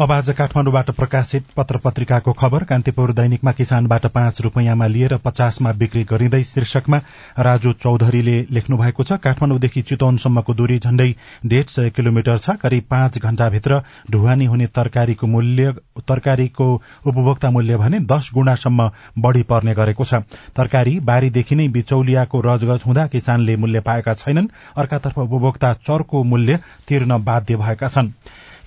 अब 0.02 0.12
आज 0.12 0.30
काठमाडौँबाट 0.38 0.90
प्रकाशित 0.92 1.44
पत्र 1.58 1.78
पत्रिकाको 1.84 2.32
खबर 2.40 2.64
कान्तिपुर 2.70 3.12
दैनिकमा 3.14 3.52
किसानबाट 3.52 4.06
पाँच 4.16 4.42
रूपियाँमा 4.42 4.88
लिएर 4.88 5.16
पचासमा 5.26 5.72
बिक्री 5.74 6.04
गरिँदै 6.04 6.42
शीर्षकमा 6.44 6.98
राजु 7.40 7.72
चौधरीले 7.84 8.36
लेख्नु 8.52 8.78
भएको 8.78 9.04
छ 9.04 9.18
काठमाडौँदेखि 9.24 9.82
चितवनसम्मको 9.82 10.54
दूरी 10.54 10.78
झण्डै 10.80 11.08
डेढ 11.46 11.68
सय 11.76 11.90
किलोमिटर 11.96 12.38
छ 12.38 12.58
करिब 12.64 12.84
पाँच 12.90 13.20
घण्टाभित्र 13.20 13.80
ढुवानी 14.12 14.46
हुने 14.46 14.68
तरकारीको 14.76 15.28
मूल्य 15.28 15.72
तरकारीको 16.08 16.68
उपभोक्ता 17.08 17.52
मूल्य 17.52 17.78
भने 17.78 18.00
दश 18.12 18.30
गुणासम्म 18.34 18.90
बढ़ी 19.18 19.44
पर्ने 19.50 19.74
गरेको 19.74 20.06
छ। 20.06 20.24
तरकारी 20.56 21.00
बारीदेखि 21.08 21.56
नै 21.56 21.68
बिचौलियाको 21.78 22.42
रजगज 22.46 22.84
हुँदा 22.88 23.08
किसानले 23.16 23.56
मूल्य 23.56 23.80
पाएका 23.88 24.14
छैनन् 24.16 24.54
अर्कातर्फ 24.76 25.18
उपभोक्ता 25.20 25.74
चरको 25.88 26.24
मूल्य 26.34 26.60
तिर्न 26.88 27.24
बाध्य 27.24 27.56
भएका 27.58 27.88
छन्। 27.88 28.12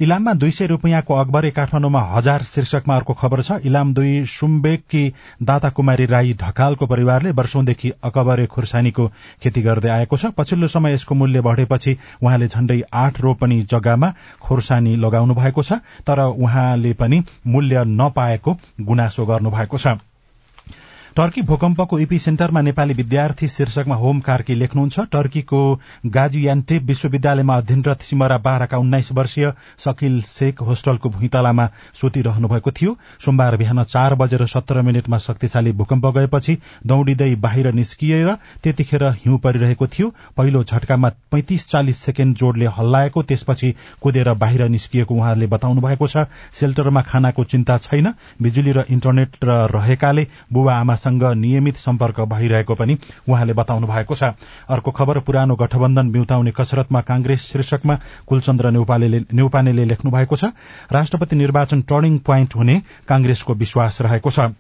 इलाममा 0.00 0.32
दुई 0.34 0.50
सय 0.50 0.66
रूपियाँको 0.66 1.14
अकबरे 1.14 1.50
काठमाडौँमा 1.50 2.00
हजार 2.10 2.42
शीर्षकमा 2.42 2.96
अर्को 2.96 3.14
खबर 3.14 3.40
छ। 3.42 3.52
इलाम 3.66 3.92
दुई 3.94 4.24
सुम्बेककी 4.30 5.02
दाता 5.42 5.68
कुमारी 5.70 6.06
राई 6.06 6.32
ढकालको 6.42 6.86
परिवारले 6.86 7.30
वर्षौंदेखि 7.34 7.90
अकबरे 8.04 8.46
खुर्सानीको 8.46 9.06
खेती 9.42 9.62
गर्दै 9.62 9.88
आएको 9.90 10.16
छ। 10.16 10.30
पछिल्लो 10.38 10.66
समय 10.68 10.94
यसको 10.94 11.14
मूल्य 11.14 11.40
बढ़ेपछि 11.42 11.96
उहाँले 12.22 12.48
झण्डै 12.48 12.80
आठ 12.94 13.20
रोपनी 13.20 13.60
जग्गामा 13.64 14.12
खोर्सानी 14.42 14.96
लगाउनु 14.96 15.34
भएको 15.34 15.62
छ 15.62 15.82
तर 16.06 16.20
उहाँले 16.20 16.92
पनि 16.94 17.22
मूल्य 17.46 17.84
नपाएको 17.98 18.56
गुनासो 18.80 19.26
गर्नु 19.26 19.50
भएको 19.50 19.78
छ। 19.78 19.98
टर्की 21.18 21.42
भूकम्पको 21.42 21.98
इपी 21.98 22.18
सेन्टरमा 22.18 22.60
नेपाली 22.62 22.94
विद्यार्थी 22.94 23.46
शीर्षकमा 23.48 23.94
होम 23.94 24.18
कार्की 24.20 24.54
लेख्नुहुन्छ। 24.54 25.00
टर्कीको 25.12 25.58
गाजियान्टेप 26.06 26.82
विश्वविद्यालयमा 26.86 27.56
अध्ययनरत 27.56 28.02
सिमरा 28.02 28.36
बाह्रका 28.38 28.78
उन्नाइस 28.78 29.10
वर्षीय 29.12 29.52
सकिल 29.78 30.20
शेख 30.22 30.60
होस्टलको 30.62 31.08
भुइँतलामा 31.10 31.66
सुतिरहनु 32.00 32.48
भएको 32.48 32.70
थियो। 32.70 32.96
सोमबार 33.24 33.56
बिहान 33.56 33.82
चार 33.84 34.14
बजेर 34.14 34.46
सत्र 34.46 34.82
मिनटमा 34.82 35.18
शक्तिशाली 35.18 35.72
भूकम्प 35.72 36.06
गएपछि 36.18 36.56
दौड़िँदै 36.86 37.34
बाहिर 37.36 37.72
निस्किएर 37.72 38.32
त्यतिखेर 38.62 39.04
हिउँ 39.16 39.38
परिरहेको 39.40 39.86
थियो। 39.88 40.12
पहिलो 40.36 40.62
झट्कामा 40.64 41.08
पैंतिस 41.32 41.66
चालिस 41.66 41.98
सेकेण्ड 42.00 42.36
जोड़ले 42.36 42.66
हल्लाएको 42.78 43.22
त्यसपछि 43.24 43.74
कुदेर 44.02 44.32
बाहिर 44.36 44.68
निस्किएको 44.68 45.14
उहाँले 45.14 45.46
बताउनु 45.48 45.80
भएको 45.80 46.06
छ। 46.06 46.26
सेल्टरमा 46.52 47.02
खानाको 47.02 47.44
चिन्ता 47.46 47.78
छैन। 47.80 48.14
बिजुली 48.42 48.72
र 48.72 48.86
इन्टरनेट 48.90 49.36
रहेकाले 49.74 50.26
बुबा 50.52 50.78
आमा 50.78 50.94
सँग 51.08 51.24
नियमित 51.36 51.76
सम्पर्क 51.78 52.20
भइरहेको 52.28 52.74
पनि 52.74 52.98
उहाँले 53.28 53.52
बताउनु 53.54 53.86
भएको 53.86 54.14
छ। 54.14 54.22
अर्को 54.68 54.90
खबर 54.92 55.18
पुरानो 55.24 55.56
गठबन्धन 55.56 56.10
बिउताउने 56.12 56.50
कसरतमा 56.52 57.00
कांग्रेस 57.02 57.40
शीर्षकमा 57.42 57.98
कुलचन्द्र 58.26 58.70
नेउपानेले 58.70 59.84
लेख्नु 59.84 60.10
भएको 60.10 60.36
छ 60.36 60.52
राष्ट्रपति 60.92 61.36
निर्वाचन 61.36 61.82
टर्निङ 61.88 62.18
पोइन्ट 62.20 62.54
हुने 62.56 62.80
कांग्रेसको 63.08 63.54
विश्वास 63.56 64.00
रहेको 64.02 64.30
छ। 64.30 64.50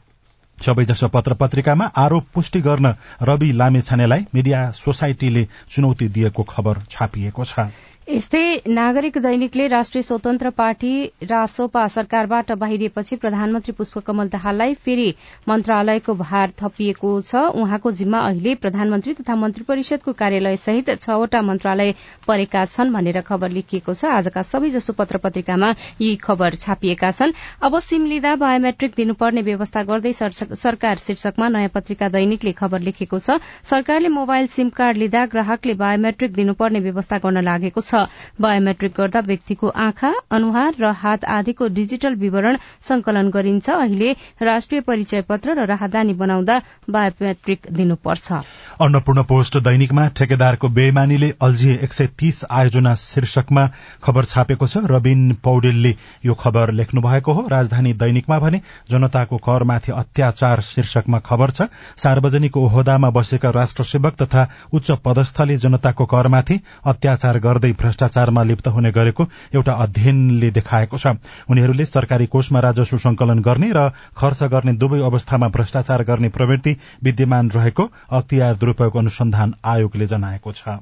सबैजसो 0.58 1.08
पत्र 1.08 1.34
पत्रिकामा 1.40 1.84
आरोप 1.96 2.24
पुष्टि 2.34 2.60
गर्न 2.60 2.94
रवि 3.22 3.50
लामेछानेलाई 3.52 4.26
मिडिया 4.34 4.70
सोसाइटीले 4.74 5.46
चुनौती 5.70 6.08
दिएको 6.08 6.42
खबर 6.44 6.80
छापिएको 6.90 7.44
छ। 7.44 7.70
यस्तै 8.08 8.40
नागरिक 8.66 9.16
दैनिकले 9.24 9.64
राष्ट्रिय 9.68 10.02
स्वतन्त्र 10.02 10.50
पार्टी 10.58 10.90
रासोपा 11.30 11.80
सरकारबाट 11.94 12.52
बाहिरिएपछि 12.60 13.16
प्रधानमन्त्री 13.24 13.72
पुष्पकमल 13.80 14.28
दाहाललाई 14.28 14.74
फेरि 14.84 15.08
मन्त्रालयको 15.48 16.14
भार 16.20 16.54
थपिएको 16.60 17.10
छ। 17.20 17.42
उहाँको 17.62 17.90
जिम्मा 17.98 18.20
अहिले 18.28 18.54
प्रधानमन्त्री 18.62 19.14
तथा 19.18 19.36
मन्त्री 19.36 19.64
परिषदको 19.68 20.12
कार्यालय 20.22 20.56
सहित 20.56 20.88
छवटा 21.02 21.42
मन्त्रालय 21.50 21.92
परेका 22.28 22.64
छन् 22.68 22.92
भनेर 22.94 23.20
खबर 23.28 23.50
लेखिएको 23.50 23.94
छ। 23.94 24.04
आजका 24.12 24.42
सबैजसो 24.52 24.92
पत्र 25.02 25.20
पत्रिकामा 25.26 25.70
यी 26.00 26.14
खबर 26.24 26.54
छापिएका 26.64 27.10
छन्। 27.12 27.36
अब 27.62 27.78
सिम 27.82 28.06
लिँदा 28.06 28.34
बायोमेट्रिक 28.44 28.96
दिनुपर्ने 28.96 29.42
व्यवस्था 29.50 29.82
गर्दै 29.92 30.14
सरकार 30.14 31.04
शीर्षकमा 31.04 31.48
नयाँ 31.58 31.74
पत्रिका 31.76 32.08
दैनिकले 32.16 32.56
खबर 32.56 32.88
लेखेको 32.88 33.18
छ। 33.20 33.38
सरकारले 33.68 34.08
मोबाइल 34.16 34.50
सिम 34.56 34.74
कार्ड 34.80 34.96
लिँदा 34.96 35.26
ग्राहकले 35.36 35.78
बायोमेट्रिक 35.84 36.34
दिनुपर्ने 36.34 36.84
व्यवस्था 36.88 37.22
गर्न 37.28 37.44
लागेको 37.44 37.80
छ। 37.82 37.94
बायोमेट्रिक 38.40 38.92
गर्दा 38.96 39.20
व्यक्तिको 39.20 39.68
आँखा 39.68 40.12
अनुहार 40.30 40.74
र 40.80 40.92
हात 40.94 41.24
आदिको 41.26 41.68
डिजिटल 41.68 42.14
विवरण 42.16 42.56
संकलन 42.82 43.30
गरिन्छ। 43.30 43.70
अहिले 43.70 44.12
राष्ट्रिय 44.42 44.80
परिचय 44.80 45.22
पत्र 45.22 45.54
र 45.54 45.66
राहदानी 45.66 46.12
बनाउँदा 46.14 46.60
बायोमेट्रिक 46.90 47.66
दिनुपर्छ। 47.72 48.32
अन्नपूर्ण 48.80 49.22
पोस्ट 49.22 49.56
दैनिकमा 49.58 50.06
ठेकेदारको 50.16 50.68
बेमानीले 50.70 51.32
अल्झिए 51.42 51.74
एक 51.82 51.92
सय 51.92 52.06
तीस 52.18 52.44
आयोजना 52.50 52.94
शीर्षकमा 52.96 53.66
खबर 54.02 54.24
छापेको 54.24 54.66
छ। 54.66 54.84
रविन 54.86 55.32
पौडेलले 55.44 55.94
यो 56.26 56.34
खबर 56.34 56.70
लेख्नु 56.72 57.00
भएको 57.00 57.32
हो। 57.32 57.46
राजधानी 57.48 57.92
दैनिकमा 57.94 58.38
भने 58.38 58.60
जनताको 58.90 59.36
करमाथि 59.38 59.92
अत्याचार 59.92 60.60
शीर्षकमा 60.62 61.18
खबर 61.20 61.50
छ। 61.50 61.62
सार्वजनिक 61.98 62.56
ओहदामा 62.56 63.10
बसेका 63.10 63.50
राष्ट्रसेवक 63.50 64.14
तथा 64.22 64.48
उच्च 64.72 64.90
पदस्थले 65.04 65.56
जनताको 65.56 66.04
करमाथि 66.06 66.60
अत्याचार 66.86 67.38
गर्दै 67.38 67.72
भ्रष्टाचारमा 67.88 68.42
लिप्त 68.44 68.68
हुने 68.68 68.90
गरेको 68.92 69.28
एउटा 69.54 69.72
अध्ययनले 69.82 70.50
देखाएको 70.52 70.96
छ। 70.98 71.16
उनीहरूले 71.50 71.84
सरकारी 71.86 72.26
कोषमा 72.28 72.60
राजस्व 72.60 72.96
संकलन 73.00 73.38
गर्ने 73.42 73.70
र 73.72 73.88
खर्च 74.14 74.42
गर्ने 74.52 74.72
दुवै 74.76 75.00
अवस्थामा 75.06 75.48
भ्रष्टाचार 75.56 76.04
गर्ने 76.04 76.28
प्रवृत्ति 76.36 76.76
विद्यमान 77.04 77.50
रहेको 77.50 77.84
अख्तियार 78.12 78.54
दुरूपयोग 78.56 78.96
अनुसन्धान 78.96 79.54
आयोगले 79.66 80.06
जनाएको 80.06 80.52
छ। 80.52 80.78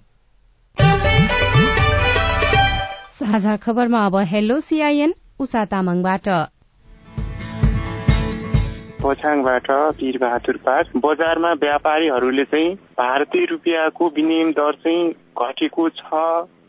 साझा 3.16 3.56
खबरमा 3.56 4.04
अब 4.06 4.16
हेलो 4.28 4.58
सीआईएन 4.60 5.14
उषा 5.40 5.64
तामाङबाट। 5.64 6.28
पोछाङबाट 9.00 9.70
वीर 9.96 10.16
बहादुर 10.18 10.56
पार 10.66 10.90
बजारमा 10.96 11.52
व्यापारीहरूले 11.62 12.44
चाहिँ 12.44 12.74
भारतीय 12.98 13.44
रुपियाँको 13.50 14.08
विनिमय 14.16 14.52
दर 14.52 14.74
चाहिँ 14.84 15.02
घटेको 15.38 15.88
छ। 15.88 16.04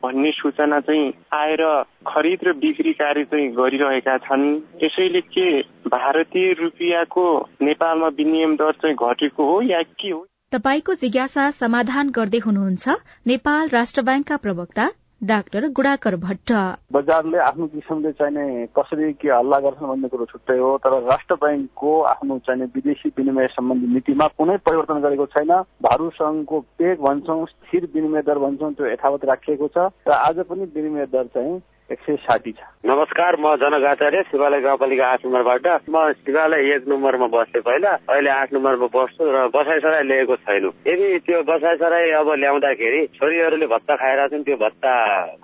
भन्ने 0.08 0.32
सूचना 0.32 0.80
चाहिँ 0.80 1.12
आएर 1.34 1.63
खरिद 2.08 2.48
र 2.48 2.54
बिक्री 2.58 2.93
कार्य 2.93 3.24
चाहिँ 3.24 3.50
गरिरहेका 3.52 4.17
छन्। 4.17 4.48
त्यसैले 4.80 5.22
के 5.36 5.50
भारतीय 5.89 6.54
रुपियाँको 6.54 7.28
नेपालमा 7.62 8.08
विनिमय 8.17 8.56
दर 8.56 8.72
चाहिँ 8.82 8.96
घटेको 8.96 9.52
हो 9.52 9.62
या 9.62 9.82
के 10.00 10.10
हो? 10.10 10.26
तपाईँको 10.52 10.93
जिज्ञासा 10.93 11.50
समाधान 11.52 12.10
गर्दै 12.10 12.39
हुनुहुन्छ 12.39 12.96
नेपाल 13.28 13.67
राष्ट्र 13.70 14.02
ब्याङ्कका 14.02 14.38
प्रवक्ता 14.38 14.86
डाक्टर 15.21 15.67
गुडाकर 15.67 16.15
भट्ट। 16.15 16.51
बजारले 16.93 17.38
आफ्नो 17.38 17.67
किसिमले 17.67 18.12
चाहिने 18.12 18.65
कसरी 18.77 19.13
के 19.13 19.30
हल्ला 19.30 19.60
गर्छन् 19.60 19.89
भन्ने 19.89 20.08
कुरो 20.08 20.25
छुट्टै 20.25 20.58
हो 20.58 20.77
तर 20.77 20.93
राष्ट्र 21.03 21.36
ब्याङ्कको 21.36 22.01
आफ्नो 22.01 22.38
चाहिने 22.38 22.65
विदेशी 22.75 23.10
विनिमय 23.17 23.47
सम्बन्धी 23.47 23.88
नीतिमा 23.93 24.27
कुनै 24.38 24.58
परिवर्तन 24.58 25.01
गरेको 25.01 25.25
छैन। 25.25 25.51
भारतसँगको 25.82 26.60
पेग 26.77 27.01
भन्छौँ 27.01 27.45
स्थिर 27.45 27.89
विनिमय 27.93 28.21
दर 28.21 28.38
भन्छौँ 28.38 28.73
त्यो 28.73 28.86
यथावत 28.86 29.25
राखिएको 29.25 29.67
छ। 29.67 29.89
र 30.08 30.12
आज 30.12 30.39
पनि 30.45 30.69
विनिमय 30.75 31.06
दर 31.10 31.25
चाहिँ 31.34 31.62
एक 31.91 32.00
सय 32.00 32.15
साठी 32.19 32.52
छ। 32.52 32.60
नमस्कार 32.86 33.36
म 33.39 33.56
जनक 33.56 33.84
आचार्य 33.88 34.21
शिवालय 34.28 34.60
गाउँपालिका 34.60 35.06
आठ 35.08 35.26
नम्बरबाट। 35.26 35.88
म 35.88 36.12
शिवालय 36.19 36.76
एक 36.76 36.88
नम्बरमा 36.88 37.28
बस्थेँ 37.32 37.62
पहिला 37.63 37.91
अहिले 38.12 38.30
आठ 38.30 38.54
नम्बरमा 38.54 38.88
बस्छु 38.91 39.23
र 39.23 39.47
बसाइ 39.56 39.80
सराई 39.80 40.04
लिएको 40.04 40.36
छैन। 40.36 40.65
यदि 40.84 41.08
त्यो 41.23 41.41
बसाइ 41.47 41.76
सराई 41.80 42.12
अब 42.12 42.28
ल्याउँदाखेरि 42.43 43.00
छोरीहरूले 43.15 43.67
भत्ता 43.71 43.95
खाइरहेछन् 43.95 44.43
त्यो 44.43 44.58
भत्ता 44.58 44.91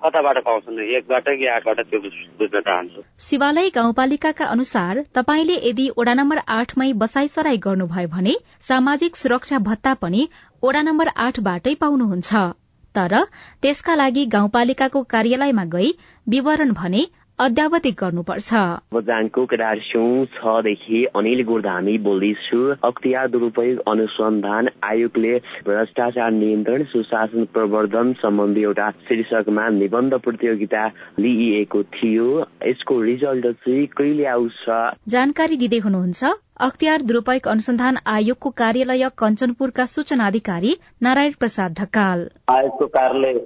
कताबाट 0.04 0.38
पाउँछन्? 0.44 0.80
एकबाट 0.84 1.26
कि 1.32 1.48
आठबाट 1.48 1.80
त्यो 1.88 2.00
बुझ्न 2.40 2.60
चाहन्छु। 2.60 3.02
शिवालय 3.20 3.70
गाउँपालिकाका 3.70 4.46
अनुसार 4.46 5.04
तपाईँले 5.16 5.56
यदि 5.70 5.86
ओडा 5.96 6.14
नम्बर 6.14 6.44
आठमै 6.50 6.92
बसाई 7.00 7.28
सराई 7.28 7.58
गर्नुभयो 7.58 8.12
भने 8.12 8.36
सामाजिक 8.68 9.16
सुरक्षा 9.16 9.64
भत्ता 9.64 9.94
पनि 10.04 10.28
ओडा 10.64 10.82
नम्बर 10.82 11.08
आठबाटै 11.18 11.76
पाउनुहुन्छ। 11.80 12.60
तर 12.96 13.14
त्यसका 13.62 13.94
लागि 13.96 14.26
गाउँपालिकाको 14.26 15.02
कार्यालयमा 15.04 15.64
गई 15.66 15.88
विवरण 16.28 16.72
भने 16.74 17.06
अद्यावधिक 17.40 17.96
गर्नुपर्छ। 18.00 18.54
बजानको 18.94 19.46
केदार 19.46 19.80
सिंह 19.80 20.26
छदेखि 20.34 21.04
अनिल 21.16 21.44
गोर्धामी 21.44 21.98
बोल्दैछु। 21.98 22.60
अख्तियार 22.84 23.28
दुरूपयोग 23.28 23.80
अनुसन्धान 23.88 24.70
आयोगले 24.84 25.34
भ्रष्टाचार 25.66 26.32
नियन्त्रण 26.32 26.84
सुशासन 26.84 27.46
प्रवर्धन 27.54 28.14
सम्बन्धी 28.14 28.62
एउटा 28.62 28.90
शीर्षकमा 29.08 29.68
निबन्ध 29.70 30.14
प्रतियोगिता 30.20 30.86
लिइएको 31.20 31.84
थियो। 31.96 32.28
यसको 32.68 33.02
रिजल्ट 33.02 33.48
चाहिँ 33.48 33.86
कहिले 33.98 34.26
आउँछ? 34.26 34.62
जानकारी 35.08 35.58
दिँदै 35.58 35.78
हुनुहुन्छ 35.78 36.24
अख्तियार 36.60 37.02
दुरूपयोग 37.02 37.48
अनुसन्धान 37.48 37.98
आयोगको 38.08 38.50
कार्यालय 38.62 39.10
कञ्चनपुरका 39.18 39.86
सूचना 39.86 40.28
अधिकारी 40.28 40.78
नारायण 41.04 41.32
प्रसाद 41.40 41.76
ढकाल। 41.80 42.30
आयोगको 42.50 42.88
कार्यालय 42.88 43.40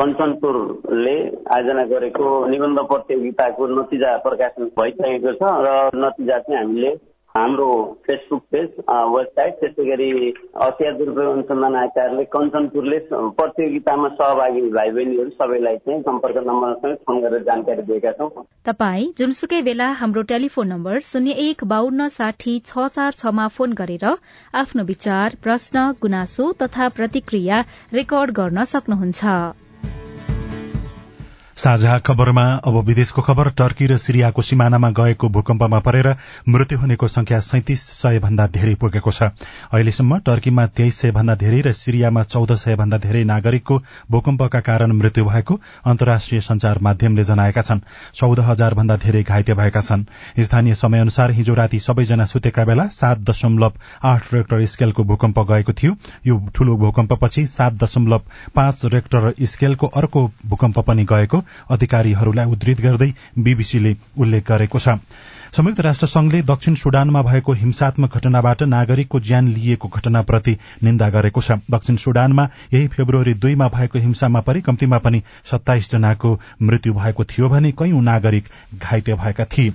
कञ्चनपुरले 0.00 1.14
आयोजना 1.54 1.84
गरेको 1.92 2.32
निबन्ध 2.48 2.88
प्रतियोगिताको 2.90 3.66
नतिजा 3.76 4.16
प्रकाशन 4.26 4.72
भइसकेको 4.80 5.32
छ 5.40 5.54
र 5.66 5.78
नतिजा 6.04 6.38
चाहिँ 6.38 6.60
हामीले 6.60 6.92
हाम्रो 7.34 7.66
फेसबुक 8.06 8.42
पेज 8.52 8.70
वेबसाइट 9.10 9.58
त्यसै 9.58 9.84
गरी 9.88 10.08
असिया 10.66 10.90
दुरुपयोग 10.92 11.32
अनुसन्धान 11.32 11.76
आचार्यले 11.82 12.24
कञ्चनपुरले 12.32 12.98
प्रतियोगितामा 13.10 14.08
सहभागी 14.14 14.62
भाइ 14.70 14.90
बहिनीहरू 14.96 15.30
सबैलाई 15.36 15.76
चाहिँ 15.84 16.00
सम्पर्क 16.08 16.42
नम्बरसँग 16.48 16.96
फोन 17.06 17.20
गरेर 17.26 17.46
जानकारी 17.50 17.86
दिएका 17.92 18.12
छौँ। 18.18 18.30
तपाई 18.66 19.06
जुनसुकै 19.18 19.62
बेला 19.62 19.88
हाम्रो 20.02 20.22
टेलिफोन 20.34 20.68
नम्बर 20.68 20.98
शून्य 21.12 21.38
एक 21.46 21.64
बान्न 21.72 22.08
साठी 22.18 22.58
छ 22.66 22.90
चार 22.90 23.22
छमा 23.22 23.48
फोन 23.54 23.78
गरेर 23.78 24.10
आफ्नो 24.56 24.90
विचार 24.92 25.40
प्रश्न 25.42 25.88
गुनासो 26.02 26.52
तथा 26.62 26.88
प्रतिक्रिया 27.00 27.64
रेकर्ड 27.94 28.38
गर्न 28.40 28.64
सक्नुहुन्छ। 28.74 29.40
साझा 31.60 31.98
खबरमा 31.98 32.42
अब 32.64 32.76
विदेशको 32.84 33.22
खबर 33.22 33.48
टर्की 33.52 33.86
र 33.86 33.96
सिरियाको 33.98 34.42
सिमानामा 34.42 34.88
गएको 34.90 35.28
भूकम्पमा 35.28 35.78
परेर 35.80 36.06
मृत्यु 36.48 36.78
हुनेको 36.78 37.08
संख्या 37.10 37.40
सैतिस 37.42 37.82
सय 37.92 38.18
भन्दा 38.18 38.46
धेरै 38.48 38.74
पुगेको 38.74 39.10
छ। 39.10 39.28
अहिलेसम्म 39.68 40.18
टर्कीमा 40.20 40.66
तेइस 40.72 41.00
सय 41.00 41.10
भन्दा 41.12 41.34
धेरै 41.36 41.60
र 41.60 41.72
सिरियामा 41.72 42.22
चौध 42.24 42.54
सय 42.56 42.76
भन्दा 42.76 42.98
धेरै 42.98 43.24
नागरिकको 43.24 43.76
भूकम्पका 44.10 44.60
कारण 44.60 44.92
मृत्यु 44.92 45.24
भएको 45.24 45.58
अन्तर्राष्ट्रिय 45.84 46.40
संचार 46.40 46.78
माध्यमले 46.80 47.24
जनाएका 47.24 47.62
छन्। 47.62 47.84
चौध 48.14 48.40
हजार 48.40 48.74
भन्दा 48.74 48.96
धेरै 48.96 49.22
घाइते 49.22 49.54
भएका 49.54 49.80
छन्। 49.82 50.06
स्थानीय 50.40 50.74
समय 50.76 51.00
अनुसार 51.00 51.30
हिजो 51.32 51.54
राति 51.54 51.78
सबैजना 51.80 52.24
सुतेका 52.24 52.64
बेला 52.64 52.86
सात 52.94 53.18
दशमलव 53.28 53.72
आठ 54.04 54.32
रेक्टर 54.34 54.64
स्केलको 54.66 55.04
भूकम्प 55.04 55.44
गएको 55.52 55.72
थियो। 55.74 55.92
यो 56.26 56.40
ठूलो 56.54 56.76
भूकम्पपछि 56.78 57.46
सात 57.48 57.78
दशमलव 57.84 58.24
पाँच 58.56 58.84
रेक्टर 58.96 59.32
स्केलको 59.44 59.86
अर्को 59.96 60.26
भूकम्प 60.46 60.78
पनि 60.88 61.04
गएको 61.04 61.44
अधिकारीहरूलाई 61.70 62.46
उद्धृत 62.46 62.80
गर्दै 62.80 63.12
बीबीसीले 63.38 63.96
उल्लेख 64.18 64.48
गरेको 64.48 64.78
छ। 64.78 64.96
संयुक्त 65.52 65.80
राष्ट्र 65.80 66.06
संघले 66.06 66.42
दक्षिण 66.42 66.74
सुडानमा 66.74 67.22
भएको 67.22 67.52
हिंसात्मक 67.52 68.16
घटनाबाट 68.16 68.62
नागरिकको 68.62 69.20
ज्यान 69.20 69.48
लिएको 69.48 69.88
घटनाप्रति 69.88 70.56
निन्दा 70.82 71.10
गरेको 71.10 71.40
छ। 71.40 71.58
दक्षिण 71.70 71.96
सुडानमा 71.96 72.48
यही 72.72 72.86
फेब्रुअरी 72.88 73.34
दुईमा 73.34 73.68
भएको 73.68 73.98
हिंसामा 73.98 74.40
परि 74.40 74.60
कम्तीमा 74.60 74.98
पनि 74.98 75.22
सत्ताइस 75.50 75.90
जनाको 75.90 76.38
मृत्यु 76.62 76.94
भएको 76.94 77.24
थियो 77.24 77.48
भने 77.48 77.72
कैयौं 77.72 78.02
नागरिक 78.02 78.44
घाइते 78.78 79.14
भएका 79.14 79.44
थिए। 79.44 79.72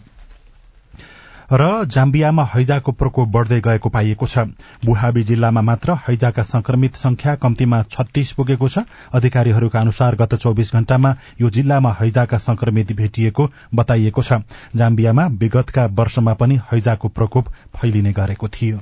र 1.52 1.86
जाम्बियामा 1.86 2.44
हैजाको 2.44 2.92
प्रकोप 2.92 3.30
बढ़दै 3.30 3.60
गएको 3.62 3.90
पाइएको 3.90 4.26
छ। 4.26 4.38
बुहाबी 4.86 5.24
जिल्लामा 5.24 5.62
मात्र 5.62 5.94
हैजाका 6.08 6.44
संक्रमित 6.44 6.96
संख्या 6.96 7.36
कम्तीमा 7.36 7.82
छत्तीस 7.84 8.32
पुगेको 8.32 8.68
छ। 8.68 8.86
अधिकारीहरूका 9.14 9.80
अनुसार 9.80 10.16
गत 10.16 10.36
चौविस 10.36 10.74
घण्टामा 10.74 11.16
यो 11.42 11.50
जिल्लामा 11.50 11.92
हैजाका 12.02 12.38
संक्रमित 12.38 12.92
भेटिएको 12.92 13.50
बताइएको 13.76 14.22
छ। 14.22 14.42
जाम्बियामा 14.76 15.28
विगतका 15.28 15.86
वर्षमा 15.86 16.34
पनि 16.34 16.60
हैजाको 16.72 17.08
प्रकोप 17.08 17.54
फैलिने 17.78 18.14
गरेको 18.14 18.48
थियो। 18.50 18.80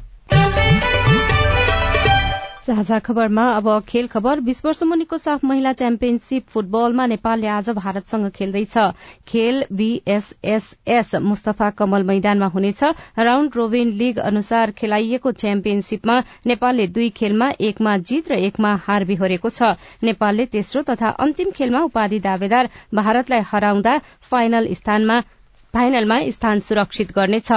साझा 2.63 2.97
खबरमा 2.99 3.43
अब 3.51 3.67
खेल 3.87 4.07
खबर। 4.07 4.39
बीस 4.39 4.61
वर्ष 4.65 4.83
मुनिको 4.83 5.17
साफ 5.17 5.43
महिला 5.45 5.71
च्याम्पियनशीप 5.73 6.45
फुटबलमा 6.47 7.05
नेपालले 7.05 7.47
आज 7.49 7.69
भारतसँग 7.71 8.29
खेल्दैछ। 8.31 8.77
खेल 9.27 9.63
बीएसएसएस 9.71 11.15
मुस्तफा 11.23 11.69
कमल 11.71 12.03
मैदानमा 12.03 12.47
हुनेछ। 12.47 12.83
राउण्ड 13.19 13.55
रोबिन 13.55 13.91
लीग 13.93 14.19
अनुसार 14.21 14.71
खेलाइएको 14.71 15.31
च्याम्पियनशीपमा 15.33 16.19
नेपालले 16.47 16.87
दुई 16.87 17.09
खेलमा 17.11 17.51
एकमा 17.61 17.97
जीत 17.99 18.31
र 18.31 18.39
एकमा 18.41 18.75
हार 18.87 19.05
बिहोरेको 19.05 19.49
छ। 19.49 19.75
नेपालले 20.03 20.45
तेस्रो 20.47 20.81
तथा 20.87 21.09
अन्तिम 21.19 21.51
खेलमा 21.51 21.81
उपाधि 21.83 22.19
दावेदार 22.21 22.69
भारतलाई 22.95 23.41
हराउँदा 23.45 23.99
फाइनल 24.31 24.73
स्थानमा 24.73 25.21
फाइनलमा 25.73 26.17
स्थान 26.29 26.59
सुरक्षित 26.59 27.11
गर्नेछ। 27.11 27.51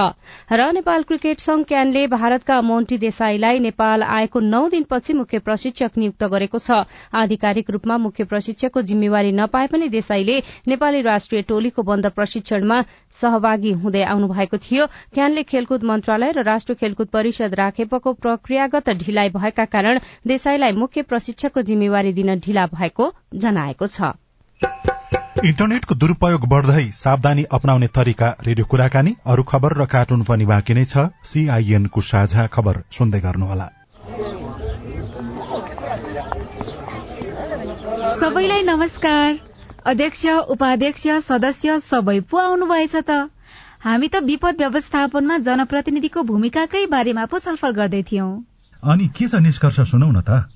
र 0.50 0.70
नेपाल 0.72 1.02
क्रिकेट 1.02 1.40
संघ 1.40 1.64
क्यानले 1.68 2.06
भारतका 2.08 2.60
मोन्टी 2.62 2.96
देसाईलाई 2.98 3.58
नेपाल 3.60 4.02
आएको 4.02 4.40
नौ 4.42 4.60
दिनपछि 4.68 5.12
मुख्य 5.12 5.38
प्रशिक्षक 5.38 5.98
नियुक्त 5.98 6.24
गरेको 6.24 6.58
छ। 6.58 6.88
आधिकारिक 7.14 7.70
रूपमा 7.70 7.96
मुख्य 7.98 8.24
प्रशिक्षकको 8.24 8.82
जिम्मेवारी 8.82 9.32
नपाए 9.34 9.66
पनि 9.68 9.88
देसाईले 9.92 10.38
नेपाली 10.66 11.00
राष्ट्रिय 11.02 11.42
टोलीको 11.44 11.82
बन्द 11.84 12.10
प्रशिक्षणमा 12.16 12.80
सहभागी 13.20 13.72
हुँदै 13.84 14.02
आउनु 14.06 14.28
भएको 14.32 14.56
थियो। 14.64 14.86
क्यानले 15.12 15.42
खेलकुद 15.44 15.84
मन्त्रालय 15.84 16.32
र 16.32 16.48
राष्ट्रिय 16.48 16.76
खेलकुद 16.80 17.08
परिषद 17.12 17.54
राखेपको 17.54 18.12
प्रक्रियागत 18.16 18.90
ढिलाइ 18.96 19.28
भएका 19.36 19.64
कारण 19.68 20.00
देसाईलाई 20.26 20.72
मुख्य 20.74 21.02
प्रशिक्षकको 21.04 21.62
जिम्मेवारी 21.62 22.12
दिन 22.12 22.38
ढिला 22.40 22.66
भएको 22.72 23.12
जनाएको 23.36 23.86
छ। 23.88 24.95
इन्टरनेटको 25.14 25.94
दुरूपयोग 25.94 26.46
बढ़दै 26.48 26.84
सावधानी 26.98 27.42
अपनाउने 27.56 27.88
तरिका 27.96 28.28
रेडियो 28.42 28.66
कुराकानी 28.66 29.12
अरू 29.26 29.42
खबर 29.42 29.74
र 29.78 29.84
कार्टुन 29.86 30.22
पनि 30.22 30.46
बाँकी 30.46 30.74
नै 30.74 30.84
छ। 30.84 31.04
सीआईएनको 31.24 32.00
साझा 32.00 32.46
खबर 32.46 32.80
सुन्दै 32.92 33.20
गर्नुहोला। 33.20 33.66
सबैलाई 38.16 38.62
नमस्कार। 38.62 39.38
अध्यक्ष 39.86 40.26
उपाध्यक्ष 40.48 41.06
सदस्य 41.28 41.78
सबै 41.86 42.18
पो 42.30 42.36
आउनुभएछ 42.38 42.94
त? 42.96 43.30
हामी 43.86 44.08
त 44.08 44.24
विपद 44.24 44.54
व्यवस्थापनमा 44.58 45.38
जनप्रतिनिधिको 45.46 46.22
भूमिकाकै 46.32 46.86
बारेमा 46.90 47.24
पो 47.30 47.38
छलफल 47.38 47.72
गर्दै 47.78 48.02
थियौं। 48.02 48.30
अनि 48.82 49.06
के 49.14 49.28
छ 49.28 49.34
निष्कर्ष 49.46 49.80
सुनौ 49.92 50.10
न 50.10 50.20
त? 50.20 50.55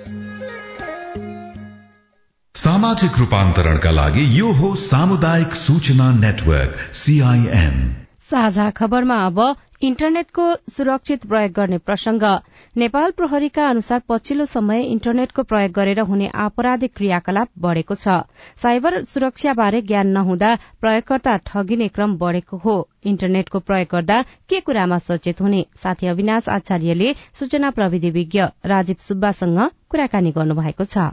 सामाजिक 2.55 3.17
रूपान्तरणका 3.19 3.91
लागि 3.91 4.23
यो 4.37 4.47
हो 4.53 4.69
सामुदायिक 4.75 5.53
सूचना 5.55 6.09
नेटवर्क 6.13 6.73
सीआईएन 6.93 7.77
साझा 8.21 8.69
खबरमा 8.69 9.15
अब 9.25 9.39
इन्टरनेटको 9.81 10.47
सुरक्षित 10.69 11.25
प्रयोग 11.27 11.51
गर्ने 11.51 11.77
प्रसंग 11.77 12.23
नेपाल 12.77 13.11
प्रहरीका 13.11 13.67
अनुसार 13.67 14.01
पछिल्लो 14.09 14.45
समय 14.45 14.83
इन्टरनेटको 14.87 15.43
प्रयोग 15.43 15.71
गरेर 15.71 15.99
हुने 16.09 16.27
आपराधिक 16.45 16.93
क्रियाकलाप 16.97 17.47
बढ़ेको 17.59 17.95
छ। 17.95 18.19
साइबर 18.63 19.01
सुरक्षाबारे 19.13 19.81
ज्ञान 19.83 20.11
नहुँदा 20.17 20.51
प्रयोगकर्ता 20.81 21.37
ठगिने 21.47 21.87
क्रम 21.95 22.17
बढ़ेको 22.17 22.57
हो। 22.57 22.75
इन्टरनेटको 23.05 23.59
प्रयोग 23.59 23.87
गर्दा 23.95 24.21
के 24.49 24.59
कुरामा 24.59 24.97
सचेत 25.07 25.41
हुने? 25.41 25.65
साथी 25.83 26.07
अविनाश 26.07 26.49
आचार्यले 26.49 27.15
सूचना 27.33 27.71
प्रविधि 27.79 28.11
विज्ञ 28.11 28.45
राजीव 28.65 29.03
सुब्बासँग 29.07 29.59
कुराकानी 29.89 30.31
गर्नुभएको 30.37 30.85
छ। 30.85 31.09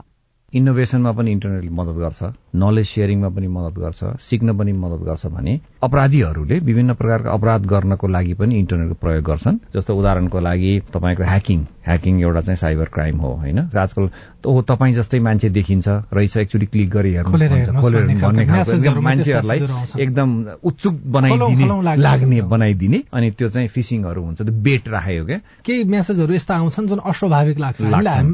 इनोभेसनमा 0.53 1.11
पनि 1.11 1.31
इन्टरनेटले 1.31 1.69
मद्दत 1.69 1.97
गर्छ। 1.99 2.21
नलेज 2.55 2.87
सेयरिङमा 2.87 3.29
पनि 3.29 3.47
मद्दत 3.47 3.79
गर्छ 3.79 3.99
सिक्न 4.19 4.57
पनि 4.57 4.71
मद्दत 4.73 5.01
गर्छ 5.05 5.25
भने 5.33 5.59
अपराधीहरूले 5.83 6.59
विभिन्न 6.59 6.93
प्रकारका 6.93 7.31
अपराध 7.31 7.65
गर्नको 7.65 8.07
लागि 8.07 8.33
पनि 8.33 8.59
इन्टरनेटको 8.59 8.95
प्रयोग 9.01 9.23
गर्छन्। 9.23 9.57
जस्तो 9.75 9.95
उदाहरणको 9.95 10.39
लागि 10.39 10.71
तपाईँको 10.93 11.23
ह्याकिङ 11.23 11.59
ह्याकिङ 11.85 12.21
एउटा 12.21 12.41
चाहिँ 12.41 12.57
साइबर 12.57 12.87
क्राइम 12.93 13.17
हो 13.19 13.29
होइन? 13.33 13.59
आजकल 13.73 14.09
ओ 14.45 14.61
तपाईँ 14.61 14.93
जस्तै 14.93 15.19
मान्छे 15.19 15.49
देखिन्छ 15.49 15.87
रहेछ 16.13 16.37
एकचोटि 16.37 16.65
क्लिक 16.65 16.89
गरी 16.89 17.13
हेर्नु 17.13 17.31
खोलेर 17.81 18.03
भन्ने 18.17 18.45
खालको 18.45 19.01
मान्छेहरूलाई 19.01 19.59
एकदम 20.03 20.29
उत्सुक 20.63 20.95
बनाइदिने 21.15 21.95
लाग्ने 21.97 22.41
बनाइदिने 22.49 23.03
अनि 23.13 23.31
त्यो 23.31 23.47
चाहिँ 23.49 23.67
फिसिङहरू 23.67 24.23
हुन्छ 24.23 24.41
त्यो 24.41 24.53
बेट 24.63 24.87
राखेको 24.89 25.25
क्या। 25.25 25.39
केही 25.65 25.83
मेसेजहरू 25.83 26.33
यस्ता 26.33 26.55
आउँछन् 26.55 26.87
जुन 26.87 26.99
अस्वाभाविक 27.05 27.59
लाग्छ। 27.59 27.81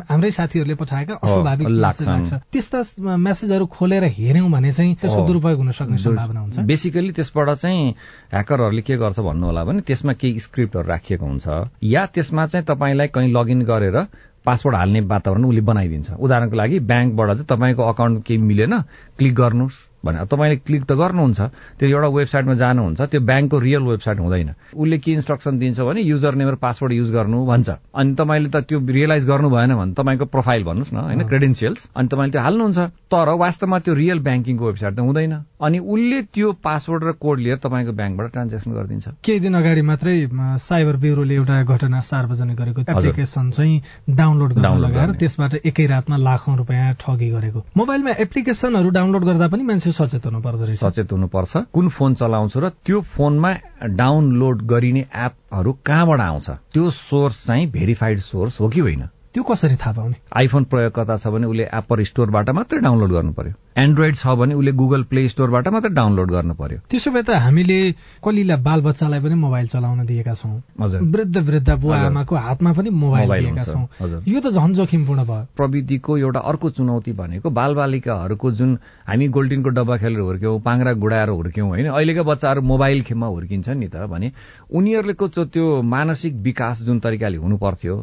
हाम्रै 0.09 0.31
साथीहरूले 0.31 0.75
पठाएका 0.75 1.13
अस्वाभाविक 1.15 1.67
लाग्छ। 1.67 2.33
त्यस्ता 2.51 3.17
मेसेजहरू 3.17 3.65
खोलेर 3.65 4.03
हेऱ्यौँ 4.09 4.49
भने 4.51 4.71
चाहिँ 4.71 4.95
त्यसको 4.95 5.21
दुरुपयोग 5.27 5.57
हुन 5.57 5.71
सक्ने 5.71 5.97
सम्भावना 5.97 6.39
हुन्छ। 6.39 6.59
बेसिकली 6.59 7.11
त्यसबाट 7.11 7.49
चाहिँ 7.49 7.91
ह्याकरहरूले 8.31 8.81
के 8.81 8.95
गर्छ 8.97 9.19
भन्नु 9.19 9.45
होला 9.45 9.63
भने 9.63 9.81
त्यसमा 9.81 10.13
केही 10.13 10.39
स्क्रिप्टहरू 10.39 10.87
राखिएको 10.87 11.25
हुन्छ। 11.25 11.47
या 11.83 12.05
त्यसमा 12.05 12.45
चाहिँ 12.45 12.65
तपाईँलाई 12.65 13.07
कहीँ 13.07 13.31
लगइन 13.31 13.61
गरेर 13.65 13.97
पासवर्ड 14.45 14.75
हाल्ने 14.75 14.99
वातावरण 15.09 15.43
उसले 15.45 15.61
बनाइदिन्छ। 15.61 16.09
उदाहरणको 16.21 16.55
लागि 16.55 16.79
ब्याङ्कबाट 16.79 17.27
चाहिँ 17.27 17.49
तपाईँको 17.49 17.83
अकाउन्ट 17.83 18.23
केही 18.25 18.37
मिलेन 18.41 18.73
क्लिक 19.17 19.33
गर्नुहोस्। 19.33 19.75
भने 20.05 20.25
तपाईँले 20.25 20.57
क्लिक 20.65 20.83
त 20.85 20.91
गर्नुहुन्छ 21.01 21.39
त्यो 21.79 21.87
एउटा 21.89 22.07
वेबसाइटमा 22.17 22.53
जानुहुन्छ 22.63 23.01
त्यो 23.01 23.21
ब्याङ्कको 23.21 23.57
रियल 23.59 23.83
वेबसाइट 23.91 24.19
हुँदैन। 24.19 24.49
उसले 24.75 24.97
के 24.97 25.11
इन्स्ट्रक्सन 25.11 25.59
दिन्छ 25.59 25.79
भने 25.81 26.01
युजर 26.01 26.35
नेम 26.35 26.49
र 26.49 26.55
पासवर्ड 26.61 26.93
युज 26.93 27.11
गर्नु 27.11 27.45
भन्छ। 27.45 27.69
अनि 27.95 28.13
तपाईँले 28.15 28.49
त 28.49 28.57
त्यो 28.69 28.79
रियलाइज 28.79 29.25
गर्नु 29.25 29.49
भएन 29.49 29.75
भने 29.75 29.93
तपाईँको 29.93 30.25
प्रोफाइल 30.25 30.63
भन्नुहोस् 30.63 30.93
न 30.93 30.97
होइन 31.09 31.23
क्रेडेन्सियल्स 31.27 31.89
अनि 31.95 32.07
तपाईँले 32.07 32.31
त्यो 32.31 32.41
हाल्नुहुन्छ 32.41 32.79
तर 33.11 33.29
वास्तवमा 33.43 33.79
त्यो 33.85 33.93
रियल 33.93 34.19
ब्याङ्किङको 34.19 34.63
वेबसाइट 34.65 34.93
त 34.95 34.99
हुँदैन। 34.99 35.33
अनि 35.61 35.79
उसले 35.79 36.21
त्यो 36.35 36.51
पासवर्ड 36.63 37.03
र 37.03 37.11
कोड 37.19 37.39
लिएर 37.39 37.57
तपाईँको 37.65 37.91
ब्याङ्कबाट 37.91 38.31
ट्रान्जेक्सन 38.31 38.71
गरिदिन्छ। 38.71 39.05
केही 39.25 39.39
दिन 39.39 39.53
अगाडि 39.55 39.81
मात्रै 39.81 40.15
साइबर 40.61 40.95
ब्युरोले 41.03 41.35
एउटा 41.35 41.55
घटना 41.63 41.99
सार्वजनिक 42.11 42.57
गरेको 42.57 42.81
एप्लिकेसन 42.81 43.51
चाहिँ 43.51 43.81
डाउनलोड 44.09 44.53
गर्न 44.53 44.77
लगाएर 44.85 45.11
त्यसबाट 45.21 45.53
एकै 45.65 45.85
रातमा 45.85 46.17
लाखौं 46.17 46.55
रुपियाँ 46.57 46.93
ठगी 46.99 47.29
गरेको। 47.31 47.59
मोबाइलमा 47.77 48.11
एप्लिकेसनहरू 48.25 48.89
डाउनलोड 48.89 49.23
गर्दा 49.25 49.47
पनि 49.47 49.63
मान्छे 49.63 49.91
सचेत 49.95 50.25
हुनु 50.25 50.39
पर्दो 50.41 50.63
रहेछ। 50.65 50.79
सचेत 50.79 51.11
हुनुपर्छ। 51.11 51.57
कुन 51.73 51.89
फोन 51.89 52.13
चलाउँछु 52.19 52.59
र 52.59 52.69
त्यो 52.69 53.01
फोनमा 53.01 53.51
डाउनलोड 53.95 54.61
गरिने 54.61 55.03
एपहरू 55.15 55.71
कहाँबाट 55.85 56.19
आउँछ? 56.19 56.49
त्यो 56.73 56.89
सोर्स 56.89 57.45
चाहिँ 57.47 57.71
भेरिफाइड 57.71 58.19
सोर्स 58.19 58.59
हो 58.59 58.69
कि 58.69 58.79
होइन? 58.79 59.03
त्यो 59.35 59.43
कसरी 59.43 59.75
थाहा 59.75 59.91
पाउने? 59.91 60.15
आइफोन 60.31 60.63
प्रयोगकर्ता 60.71 61.15
छ 61.19 61.27
भने 61.27 61.45
उसले 61.51 61.63
एप्पल 61.67 62.03
स्टोरबाट 62.07 62.49
मात्रै 62.55 62.79
डाउनलोड 62.79 63.11
गर्नु 63.11 63.31
पर्यो। 63.35 63.53
एन्ड्रोइड 63.77 64.15
छ 64.15 64.31
भने 64.39 64.53
उसले 64.55 64.71
गुगल 64.71 65.01
प्ले 65.11 65.27
स्टोरबाट 65.29 65.67
मात्रै 65.75 65.91
डाउनलोड 65.91 66.29
गर्नु 66.31 66.53
पर्यो। 66.55 66.79
त्यसो 66.87 67.11
भए 67.11 67.23
त 67.27 67.35
हामीले 67.43 67.79
कलिला 68.23 68.55
बाल 68.63 68.81
बच्चालाई 68.81 69.19
पनि 69.19 69.35
मोबाइल 69.35 69.67
चलाउन 69.67 70.05
दिएका 70.07 70.33
छौँ। 70.39 70.55
वृद्ध 70.79 71.37
वृद्ध 71.37 71.69
बुवा 71.75 71.97
आमाको 71.99 72.35
हातमा 72.35 72.71
पनि 72.79 72.89
मोबाइल 72.95 73.27
दिएका 73.27 73.63
छौँ। 73.67 74.23
यो 74.23 74.39
त 74.39 74.55
झन् 74.55 74.73
जोखिमपूर्ण 74.73 75.23
भयो। 75.27 75.47
प्रविधिको 75.51 76.17
एउटा 76.17 76.39
अर्को 76.39 76.69
चुनौती 76.79 77.11
भनेको 77.19 77.49
बाल 77.51 77.75
बालिकाहरूको 77.75 78.51
जुन 78.51 78.77
हामी 79.03 79.27
गोल्टिनको 79.35 79.69
डब्बा 79.75 79.97
खेलेर 79.99 80.19
हुर्क्यौँ 80.31 80.59
पाङ्रा 80.63 80.93
गुडाएर 80.95 81.29
हुर्क्यौँ 81.35 81.67
होइन 81.67 81.87
अहिलेका 81.91 82.23
बच्चाहरू 82.23 82.61
मोबाइल 82.71 83.01
खेममा 83.03 83.27
हुर्किन्छन् 83.27 83.79
नि 83.83 83.87
त 83.91 84.07
भने 84.07 84.31
उनीहरूको 84.71 85.27
त्यो 85.27 85.65
मानसिक 85.83 86.33
विकास 86.47 86.81
जुन 86.87 86.99
तरिकाले 87.03 87.37
हुनु 87.43 87.57
पर्थ्यो 87.59 87.95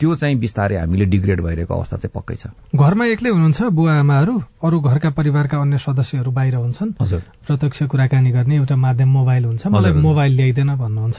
त्यो 0.00 0.14
चाहिँ 0.16 0.36
बिस्तारै 0.40 0.76
हामीले 0.80 1.04
डिग्रेड 1.12 1.40
भइरहेको 1.44 1.74
अवस्था 1.74 1.96
चाहिँ 1.96 2.12
पक्कै 2.16 2.36
छ। 2.40 2.44
घरमा 2.72 3.04
एक्लै 3.12 3.30
हुनुहुन्छ 3.30 3.60
बुवा 3.68 3.94
आमाहरू? 4.00 4.34
अरू 4.64 4.76
घरका 4.80 5.10
परिवारका 5.12 5.56
अन्य 5.60 5.78
सदस्यहरू 5.78 6.30
बाहिर 6.32 6.54
हुन्छन्? 6.54 6.90
हजुर। 7.00 7.20
प्रत्यक्ष 7.46 7.82
कुराकानी 7.92 8.30
गर्ने 8.30 8.54
एउटा 8.56 8.76
माध्यम 8.76 9.08
मोबाइल 9.08 9.44
हुन्छ। 9.44 9.66
मलाई 9.66 9.92
मोबाइल 9.92 10.32
ल्याइदिन 10.36 10.70
भन्नुहुन्छ। 10.80 11.18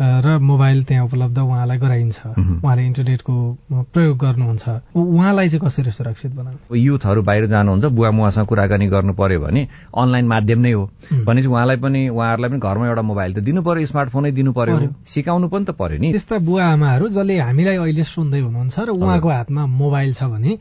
र 0.00 0.38
मोबाइल 0.40 0.82
त्यहाँ 0.84 1.04
उपलब्ध 1.04 1.38
उहाँलाई 1.38 1.78
गराइन्छ। 1.78 2.18
उहाँले 2.60 2.82
इन्टरनेटको 2.86 3.34
प्रयोग 3.92 4.16
गर्नुहुन्छ। 4.18 4.64
उहाँलाई 4.92 5.48
चाहिँ 5.48 5.62
कसरी 5.64 5.90
सुरक्षित 5.90 6.32
बनाउनु? 6.36 6.76
युथहरू 6.76 7.22
बाहिर 7.22 7.46
जानुहुन्छ 7.48 7.84
बुवा 7.96 8.10
मुवासँग 8.10 8.46
कुराकानी 8.46 8.86
गर्नु 8.92 9.12
पर्यो 9.16 9.40
भने 9.40 9.62
अनलाइन 9.96 10.26
माध्यम 10.28 10.58
नै 10.60 10.72
हो। 10.72 10.84
भनेपछि 11.24 11.48
उहाँलाई 11.48 11.76
पनि 11.76 12.08
उहाँहरूलाई 12.08 12.50
पनि 12.50 12.60
घरमा 12.60 12.86
एउटा 12.88 13.02
मोबाइल 13.02 13.32
त 13.34 13.38
दिनु 13.40 13.62
पर्यो 13.62 13.86
स्मार्टफोनै 13.86 14.32
दिनु 14.32 14.52
पर्यो। 14.52 14.76
सिकाउनु 15.06 15.48
पनि 15.48 15.64
त 15.64 15.70
पर्यो 15.76 15.98
नि। 16.00 16.10
त्यस्ता 16.12 16.38
बुवा 16.40 16.64
आमाहरू 16.76 17.08
जसले 17.08 17.38
हामीलाई 17.38 17.76
अहिले 17.76 18.01
सुन्दै 18.04 18.40
हुनुहुन्छ 18.40 18.78
र 18.78 18.90
उहाँको 18.90 19.28
हातमा 19.28 19.66
मोबाइल 19.66 20.12
छ 20.12 20.22
भने 20.22 20.58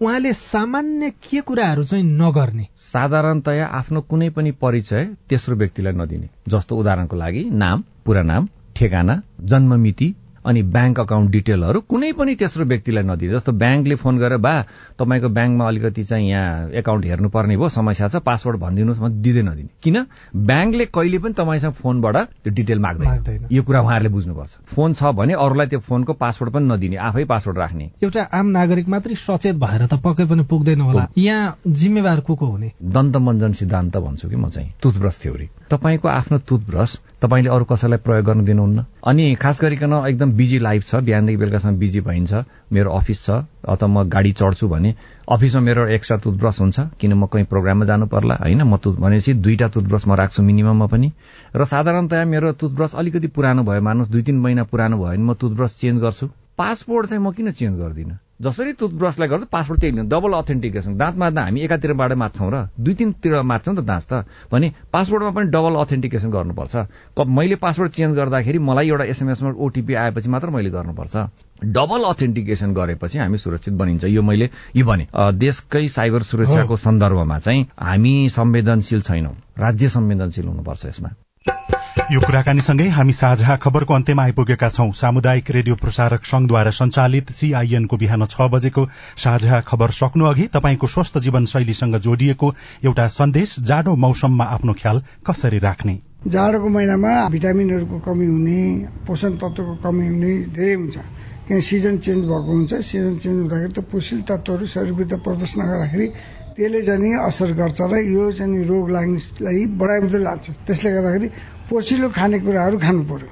उहाँले 0.00 0.32
सामान्य 0.32 1.10
के 1.10 1.40
कुराहरू 1.40 1.84
चाहिँ 1.84 2.04
नगर्ने? 2.04 2.68
साधारणतया 2.92 3.66
आफ्नो 3.66 4.00
कुनै 4.00 4.30
पनि 4.30 4.50
परिचय 4.50 5.04
तेस्रो 5.28 5.56
व्यक्तिलाई 5.56 5.92
नदिने। 5.92 6.28
जस्तो 6.48 6.76
उदाहरणको 6.76 7.16
लागि 7.16 7.44
नाम 7.52 7.84
पुरा 8.04 8.22
नाम 8.22 8.48
ठेगाना 8.76 9.22
जन्ममिति 9.40 10.14
अनि 10.44 10.62
ब्याङ्क 10.62 11.00
अकाउन्ट 11.00 11.30
डिटेलहरू 11.30 11.80
कुनै 11.88 12.12
पनि 12.12 12.34
तेस्रो 12.34 12.64
व्यक्तिलाई 12.64 13.04
नदिए 13.04 13.30
जस्तो 13.30 13.52
ब्याङ्कले 13.52 13.94
फोन 13.96 14.18
गरेर 14.18 14.38
बा 14.38 14.54
तपाईँको 14.98 15.28
ब्याङ्कमा 15.28 15.64
अलिकति 15.68 16.02
चाहिँ 16.04 16.28
यहाँ 16.30 16.70
एकाउन्ट 16.80 17.04
हेर्नुपर्ने 17.04 17.56
भयो 17.56 17.68
समस्या 17.68 18.08
छ 18.08 18.16
पासवर्ड 18.24 18.56
भनिदिनुहोस् 18.60 19.00
म 19.00 19.08
दिँदै 19.24 19.42
नदिने। 19.42 19.68
किन? 19.82 19.96
ब्याङ्कले 20.36 20.84
कहिले 20.86 21.18
पनि 21.18 21.34
तपाईँसँग 21.34 21.72
फोनबाट 21.80 22.16
त्यो 22.44 22.52
डिटेल 22.54 22.78
माग्दैन। 22.78 23.48
यो 23.52 23.62
कुरा 23.62 23.80
उहाँहरूले 23.80 24.10
बुझ्नुपर्छ। 24.12 24.52
फोन 24.74 24.92
छ 24.92 25.02
भने 25.16 25.34
अरूलाई 25.34 25.66
त्यो 25.66 25.80
फोनको 25.80 26.12
पासवर्ड 26.12 26.52
पनि 26.52 26.66
नदिने 26.68 26.96
आफै 27.08 27.24
पासवर्ड 27.24 27.58
राख्ने। 27.58 27.90
एउटा 28.04 28.22
आम 28.32 28.46
नागरिक 28.46 28.88
मात्रै 28.88 29.14
सचेत 29.14 29.56
भएर 29.56 29.86
त 29.86 29.94
पक्कै 30.04 30.24
पनि 30.28 30.44
पुग्दैन 30.44 30.80
होला। 30.80 31.08
यहाँ 31.18 31.56
जिम्मेवार 31.66 32.20
को 32.20 32.34
को 32.34 32.46
हुने? 32.46 32.72
दन्तमञ्जन 32.82 33.52
सिद्धान्त 33.52 33.96
भन्छु 33.96 34.28
कि 34.28 34.36
म 34.36 34.48
चाहिँ 34.48 34.70
टुथब्रस 34.82 35.20
थ्योरी 35.22 35.48
तपाईँको 35.70 36.08
आफ्नो 36.08 36.38
टुथब्रस 36.48 36.98
तपाईँले 37.22 37.50
अरू 37.50 37.64
कसैलाई 37.64 37.98
प्रयोग 38.04 38.24
गर्न 38.24 38.44
दिनुहुन्न। 38.44 38.84
अनि 39.06 39.34
खास 39.40 39.60
गरिकन 39.62 39.92
एकदम 40.08 40.32
बिजी 40.36 40.58
लाइफ 40.58 40.86
छ 40.86 40.94
बिहानदेखि 41.04 41.36
बेलुकासम्म 41.36 41.78
बिजी 41.78 42.00
भइन्छ 42.00 42.32
मेरो 42.72 42.90
अफिस 42.90 43.24
छ 43.24 43.30
अथवा 43.64 43.88
म 43.88 44.08
गाडी 44.08 44.32
चढ्छु 44.32 44.68
भने 44.68 44.94
अफिसमा 45.28 45.60
मेरो 45.60 45.86
एक्स्ट्रा 45.96 46.16
टुथब्रस 46.24 46.60
हुन्छ 46.60 46.80
किन 47.00 47.12
म 47.14 47.26
कहीँ 47.26 47.44
प्रोग्राममा 47.48 47.84
जानु 47.84 48.06
पर्ला 48.06 48.34
होइन? 48.42 48.62
म 48.62 48.76
टुथ 48.76 48.96
भनेपछि 49.00 49.34
दुईटा 49.40 49.68
टुथब्रस 49.68 50.06
म 50.06 50.12
राख्छु 50.14 50.42
मिनिमममा 50.42 50.86
पनि। 50.86 51.12
र 51.56 51.64
साधारणतया 51.64 52.24
मेरो 52.24 52.52
टुथब्रस 52.60 52.94
अलिकति 52.94 53.28
पुरानो 53.32 53.62
भयो 53.64 53.80
मानुस 53.80 54.08
दुई 54.08 54.22
तिन 54.22 54.38
महिना 54.38 54.64
पुरानो 54.68 54.96
भयो 54.96 55.16
भने 55.16 55.24
म 55.24 55.34
टुथब्रस 55.34 55.80
चेन्ज 55.80 56.02
गर्छु। 56.02 56.28
पासपोर्ट 56.58 57.08
चाहिँ 57.08 57.22
म 57.24 57.32
किन 57.32 57.50
चेन्ज 57.50 57.78
गर्दिनँ? 57.80 58.18
जसरी 58.40 58.72
टुथब्रसलाई 58.78 59.28
गर्छ 59.28 59.44
पासपोर्ट 59.46 59.80
त्यही 59.80 60.02
डबल 60.10 60.32
अथेन्टिकेसन 60.34 60.96
दाँत 60.98 61.16
मार्दा 61.16 61.42
हामी 61.42 61.60
एकातिरबाट 61.64 62.12
मार्छौँ 62.12 62.50
र 62.50 62.56
दुई 62.76 62.94
तिनतिर 62.94 63.42
मार्छौँ 63.42 63.74
त 63.76 63.80
दाँत 63.86 64.04
त। 64.10 64.12
भने 64.50 64.72
पासपोर्टमा 64.92 65.30
पनि 65.30 65.46
डबल 65.54 65.74
अथेन्टिकेसन 65.78 66.30
गर्नुपर्छ। 66.34 66.74
मैले 67.14 67.56
पासपोर्ट 67.62 67.92
चेन्ज 67.94 68.14
गर्दाखेरि 68.16 68.58
मलाई 68.58 68.88
एउटा 68.90 69.04
एसएमएसमा 69.14 69.50
ओटिपी 69.54 69.94
आएपछि 69.94 70.28
मात्र 70.28 70.50
मैले 70.50 70.70
गर्नुपर्छ। 70.70 71.14
डबल 71.62 72.02
अथेन्टिकेसन 72.10 72.74
गरेपछि 72.74 73.18
हामी 73.18 73.38
सुरक्षित 73.38 73.74
बनिन्छ। 73.74 74.04
यो 74.04 74.22
मैले 74.22 74.50
यो 74.76 74.84
भने 74.84 75.06
देशकै 75.14 75.86
साइबर 75.88 76.22
सुरक्षाको 76.26 76.76
सन्दर्भमा 76.76 77.38
चाहिँ 77.38 77.62
हामी 77.78 78.14
संवेदनशील 78.34 79.00
छैनौँ। 79.02 79.34
राज्य 79.58 79.88
संवेदनशील 79.88 80.46
हुनुपर्छ 80.46 80.86
यसमा। 80.86 81.10
यो 81.46 82.20
कुराकानीसँगै 82.20 82.86
हामी 82.88 83.12
साझा 83.12 83.56
खबरको 83.56 83.94
अन्त्यमा 83.94 84.22
आइपुगेका 84.22 84.68
छौं। 84.68 84.90
सामुदायिक 84.92 85.50
रेडियो 85.50 85.74
प्रसारक 85.76 86.24
संघद्वारा 86.24 86.70
संचालित 86.70 87.30
सीआईएनको 87.32 87.96
बिहान 87.96 88.24
छ 88.24 88.48
बजेको 88.48 88.84
साझा 89.16 89.60
खबर 89.68 89.90
सक्नु 89.98 90.24
अघि 90.24 90.46
तपाईँको 90.54 90.86
स्वस्थ 90.86 91.18
जीवन 91.26 91.44
शैलीसँग 91.52 91.96
जोडिएको 92.06 92.48
एउटा 92.84 93.06
सन्देश 93.16 93.54
जाडो 93.60 93.94
मौसममा 93.96 94.44
आफ्नो 94.56 94.72
ख्याल 94.80 95.02
कसरी 95.26 95.58
राख्ने? 95.58 95.94
जाडोको 96.28 96.68
महिनामा 96.68 97.12
भिटामिनहरूको 97.28 97.98
कमी 98.00 98.26
हुने 98.26 98.60
पोषण 99.06 99.36
तत्वको 99.36 99.74
कमी 99.84 100.06
हुने 100.08 100.32
धेरै 100.56 100.74
हुन्छ। 100.74 100.96
किन 101.44 101.60
सिजन 101.60 101.98
चेन्ज 102.00 102.24
भएको 102.24 102.52
हुन्छ। 102.52 102.72
सिजन 102.88 103.16
चेन्ज 103.20 103.38
हुँदाखेरि 103.40 103.72
त्यो 103.76 103.84
पोषिल 103.92 104.20
तत्वहरू 104.28 104.66
शरीरभित्र 104.66 105.16
प्रवेश 105.20 105.52
नगर्दाखेरि 105.58 106.06
त्यसले 106.56 106.80
चाहिँ 106.82 107.14
असर 107.28 107.50
गर्छ 107.58 107.80
र 107.90 107.94
यो 108.14 108.30
चाहिँ 108.38 108.62
रोग 108.70 108.90
लाग्नेलाई 108.90 109.60
बढाउँदै 109.80 110.20
लान्छ 110.22 110.46
त्यसले 110.66 110.90
गर्दाखेरि 110.94 111.28
पोसिलो 111.70 112.08
खानेकुराहरू 112.14 112.76
खानु 112.78 113.02
पर्यो। 113.10 113.30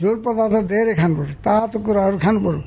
झोल 0.00 0.16
पदार्थ 0.26 0.66
धेरै 0.66 0.94
खानु 1.00 1.14
पर्यो। 1.18 1.34
तातो 1.46 1.78
कुराहरू 1.86 2.18
खानु 2.18 2.38
पर्यो। 2.46 2.60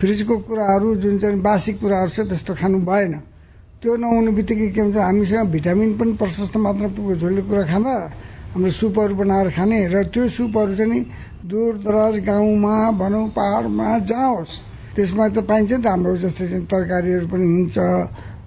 फ्रिजको 0.00 0.34
कुराहरू 0.48 0.88
जुन 1.02 1.18
चाहिँ 1.18 1.40
बासी 1.44 1.72
कुराहरू 1.80 2.10
छ 2.16 2.18
त्यस्तो 2.30 2.52
खानु 2.60 2.78
भएन। 2.88 3.14
त्यो 3.82 3.96
नहुने 4.00 4.30
बित्तिकै 4.32 4.68
के 4.72 4.80
हुन्छ 4.80 4.96
हामीसँग 4.96 5.48
भिटामिन 5.52 5.90
पनि 6.00 6.12
प्रशस्त 6.16 6.56
मात्रामा 6.56 6.94
पुग्यो 6.96 7.16
झोलको 7.20 7.48
कुरा 7.48 7.64
खाँदा 7.68 7.94
हाम्रो 8.54 8.70
सुपहरू 8.80 9.14
बनाएर 9.20 9.48
खाने 9.52 9.78
र 9.92 10.08
त्यो 10.08 10.28
सुपहरू 10.32 10.74
चाहिँ 10.80 11.02
दूर 11.44 11.72
दराज 11.84 12.14
गाउँमा 12.24 12.76
भनौँ 12.96 13.28
पहाडमा 13.36 13.88
जहाँ 14.08 14.30
होस् 14.36 14.54
त्यसमा 14.96 15.28
त 15.28 15.38
पाइन्छ 15.44 15.72
नि 15.72 15.82
त 15.84 15.86
हाम्रो 15.86 16.16
जस्तै 16.16 16.64
तरकारीहरू 16.64 17.26
पनि 17.28 17.44
हुन्छ 17.44 17.76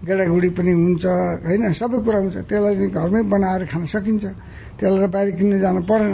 गेडागुडी 0.07 0.49
पनि 0.57 0.71
हुन्छ 0.71 1.05
होइन? 1.47 1.63
सबै 1.79 1.97
कुरा 2.05 2.19
हुन्छ। 2.23 2.37
त्यसलाई 2.49 2.75
चाहिँ 2.75 2.91
घरमै 2.91 3.21
बनाएर 3.33 3.65
खान 3.71 3.85
सकिन्छ। 3.93 4.25
त्यसलाई 4.79 5.07
बाहिर 5.15 5.35
किन्न 5.37 5.59
जानु 5.59 5.81
परेन। 5.89 6.13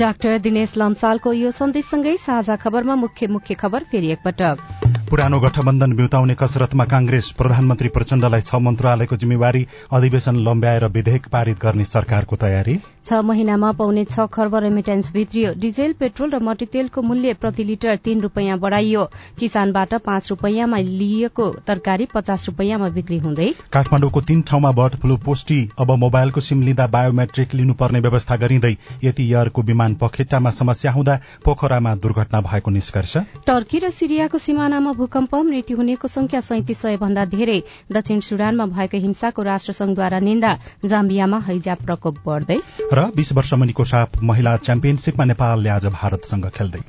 डाक्टर 0.00 0.38
दिनेश 0.38 0.76
लम्सालको 0.78 1.32
यो 1.34 1.50
सन्देशसँगै 1.50 2.16
साझा 2.24 2.56
खबरमा 2.56 2.94
मुख्य 2.96 3.26
मुख्य 3.36 3.54
खबर 3.62 3.90
फेरि 3.90 4.12
एकपटक। 4.12 4.69
पुरानो 5.10 5.38
गठबन्धन 5.40 5.92
बिउताउने 5.96 6.34
कसरतमा 6.40 6.84
कांग्रेस 6.86 7.30
प्रधानमन्त्री 7.38 7.88
प्रचण्डलाई 7.94 8.40
छ 8.40 8.54
मन्त्रालयको 8.62 9.16
जिम्मेवारी 9.16 9.66
अधिवेशन 9.92 10.36
लम्ब्याएर 10.46 10.84
विधेयक 10.88 11.26
पारित 11.28 11.58
गर्ने 11.62 11.84
सरकारको 11.84 12.36
तयारी? 12.36 12.74
छ 13.04 13.18
महिनामा 13.26 13.70
पाउने 13.72 14.04
छ 14.04 14.26
खर्ब 14.30 14.54
रेमिटेन्स 14.56 15.12
भित्रियो। 15.12 15.54
डिजेल 15.58 15.92
पेट्रोल 16.00 16.30
र 16.30 16.38
मट्टीतेलको 16.40 17.02
मूल्य 17.02 17.32
प्रति 17.42 17.64
लिटर 17.64 17.96
तीन 18.04 18.20
रूपियाँ 18.20 18.58
बढ़ाइयो। 18.58 19.04
किसानबाट 19.40 19.94
पाँच 20.06 20.30
रूपियाँमा 20.30 20.78
लिइएको 20.78 21.48
तरकारी 21.66 22.06
पचास 22.14 22.46
रूपियाँमा 22.48 22.88
बिक्री 22.94 23.18
हुँदै 23.18 23.50
काठमाडौँको 23.72 24.20
तीन 24.30 24.42
ठाउँमा 24.46 24.70
बर्ड 24.78 24.94
फ्लू 25.02 25.16
पुष्टि। 25.26 25.58
अब 25.78 25.90
मोबाइलको 26.04 26.40
सिम 26.40 26.62
लिँदा 26.62 26.86
बायोमेट्रिक 26.86 27.54
लिनुपर्ने 27.54 28.00
व्यवस्था 28.06 28.36
गरिँदै 28.36 28.76
यति 29.04 29.26
एयरको 29.26 29.62
विमान 29.72 29.94
पखेटामा 29.98 30.50
समस्या 30.60 30.92
हुँदा 30.92 31.18
पोखरामा 31.44 31.94
दुर्घटना 31.98 32.40
भएको 32.46 32.70
निष्कर्ष? 32.70 33.16
टर्की 33.46 33.78
र 33.78 33.90
सिरियाको 33.90 34.38
सिमानामा 34.38 34.98
भूकम्प 35.00 35.34
मृत्यु 35.48 35.76
हुनेको 35.76 36.08
संख्या 36.08 36.40
सैतिस 36.44 36.80
सय 36.80 36.96
भन्दा 36.96 37.24
धेरै। 37.32 37.58
दक्षिण 37.92 38.20
सुडानमा 38.20 38.66
भएको 38.76 38.98
हिंसाको 39.00 39.42
राष्ट्रसंघद्वारा 39.42 40.18
निन्दा 40.20 40.52
जाम्बियामा 40.84 41.38
हैजा 41.48 41.74
प्रकोप 41.86 42.20
बढ्दै। 42.26 42.58
र 42.92 43.08
बीस 43.16 43.32
वर्ष 43.32 43.54
मुनिको 43.62 43.84
साफ 43.86 44.22
महिला 44.22 44.56
च्याम्पियनशीपमा 44.68 45.24
नेपालले 45.32 45.70
आज 45.70 45.86
भारतसँग 45.96 46.50
खेल्दै। 46.52 46.82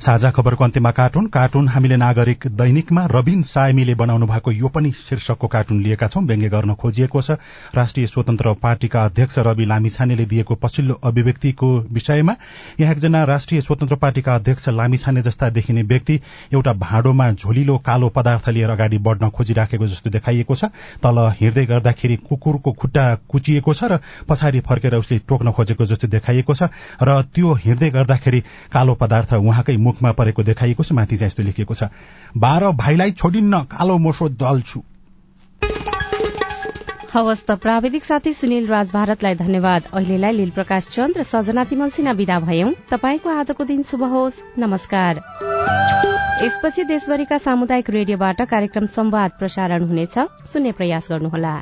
साझा 0.00 0.30
खबरको 0.30 0.64
अन्त्यमा 0.64 0.90
कार्टुन। 0.90 1.26
कार्टुन 1.26 1.68
हामीले 1.68 1.96
नागरिक 1.96 2.46
दैनिकमा 2.52 3.04
रविन 3.06 3.42
सायमीले 3.42 3.94
बनाउनु 3.94 4.26
भएको 4.26 4.52
यो 4.52 4.68
पनि 4.68 4.90
शीर्षकको 4.92 5.46
कार्टुन 5.46 5.82
लिएका 5.82 6.06
छौं। 6.06 6.22
व्यङ्ग्य 6.26 6.48
गर्न 6.48 6.74
खोजिएको 6.74 7.22
छ। 7.22 7.30
राष्ट्रिय 7.74 8.06
स्वतन्त्र 8.06 8.52
पार्टीका 8.62 9.04
अध्यक्ष 9.04 9.38
रवि 9.46 9.64
लामिछानेले 9.66 10.24
दिएको 10.26 10.54
पछिल्लो 10.54 10.94
अभिव्यक्तिको 11.02 11.68
विषयमा 11.90 12.34
यहाँ 12.80 12.92
एकजना 12.92 13.24
राष्ट्रिय 13.24 13.60
स्वतन्त्र 13.60 13.96
पार्टीका 13.96 14.34
अध्यक्ष 14.34 14.68
लामिछाने 14.70 15.22
जस्ता 15.22 15.50
देखिने 15.50 15.82
व्यक्ति 15.84 16.20
एउटा 16.52 16.72
भाँडोमा 16.76 17.30
झोलिलो 17.32 17.78
कालो 17.86 18.08
पदार्थ 18.16 18.48
लिएर 18.48 18.70
अगाडि 18.70 18.98
बढ़न 18.98 19.28
खोजिराखेको 19.30 19.86
जस्तो 19.86 20.10
देखाइएको 20.10 20.54
छ। 20.54 20.64
तल 21.02 21.18
हिँड्दै 21.40 21.66
गर्दाखेरि 21.66 22.16
कुकुरको 22.28 22.72
खुट्टा 22.74 23.14
कुचिएको 23.28 23.74
छ 23.74 23.84
र 23.84 23.98
पछाडि 24.28 24.60
फर्केर 24.60 24.94
उसले 24.96 25.18
टोक्न 25.28 25.52
खोजेको 25.52 25.86
जस्तो 25.86 26.08
देखाइएको 26.08 26.54
छ 26.54 26.68
र 27.02 27.22
त्यो 27.34 27.52
हिँड्दै 27.64 27.90
गर्दाखेरि 27.90 28.40
कालो 28.72 28.94
पदार्थ 28.94 29.32
उहाँकै 29.34 29.76
मुखमा 29.86 30.12
परेको 30.18 30.42
देखाइएको 30.42 30.82
छ 30.82 30.92
माथि 30.92 31.16
चाहिँ 31.16 31.26
यस्तो 31.26 31.42
लेखिएको 31.42 31.74
छ 31.74 31.90
बाह्र 32.36 32.70
भाइलाई 32.76 33.10
छोडिन्न 33.22 33.62
कालो 33.72 33.98
मोसो 33.98 34.28
दल्छु 34.36 34.82
हवस् 37.14 37.44
त 37.46 37.50
प्राविधिक 37.56 38.04
साथी 38.04 38.32
सुनिल 38.32 38.66
राज 38.68 38.90
भारतलाई 38.92 39.34
धन्यवाद। 39.34 39.82
अहिलेलाई 39.92 40.32
लील 40.32 40.50
प्रकाश 40.50 40.88
चन्द 40.88 41.18
र 41.18 41.22
सजना 41.22 41.64
तिमल 41.64 41.90
सिन्हा 41.90 42.12
विदा 42.12 42.38
भयौं। 42.40 42.72
तपाईँको 42.90 43.30
आजको 43.30 43.64
दिन 43.64 43.82
शुभ 43.82 44.02
होस्। 44.04 44.42
नमस्कार। 44.58 45.22
यसपछि 46.44 46.84
देशभरिका 46.84 47.38
सामुदायिक 47.38 47.90
रेडियोबाट 47.90 48.42
कार्यक्रम 48.42 48.86
संवाद 48.92 49.30
प्रसारण 49.38 49.88
हुनेछ। 49.88 50.18
सुन्ने 50.52 50.72
प्रयास 50.72 51.08
गर्नुहोला। 51.10 51.54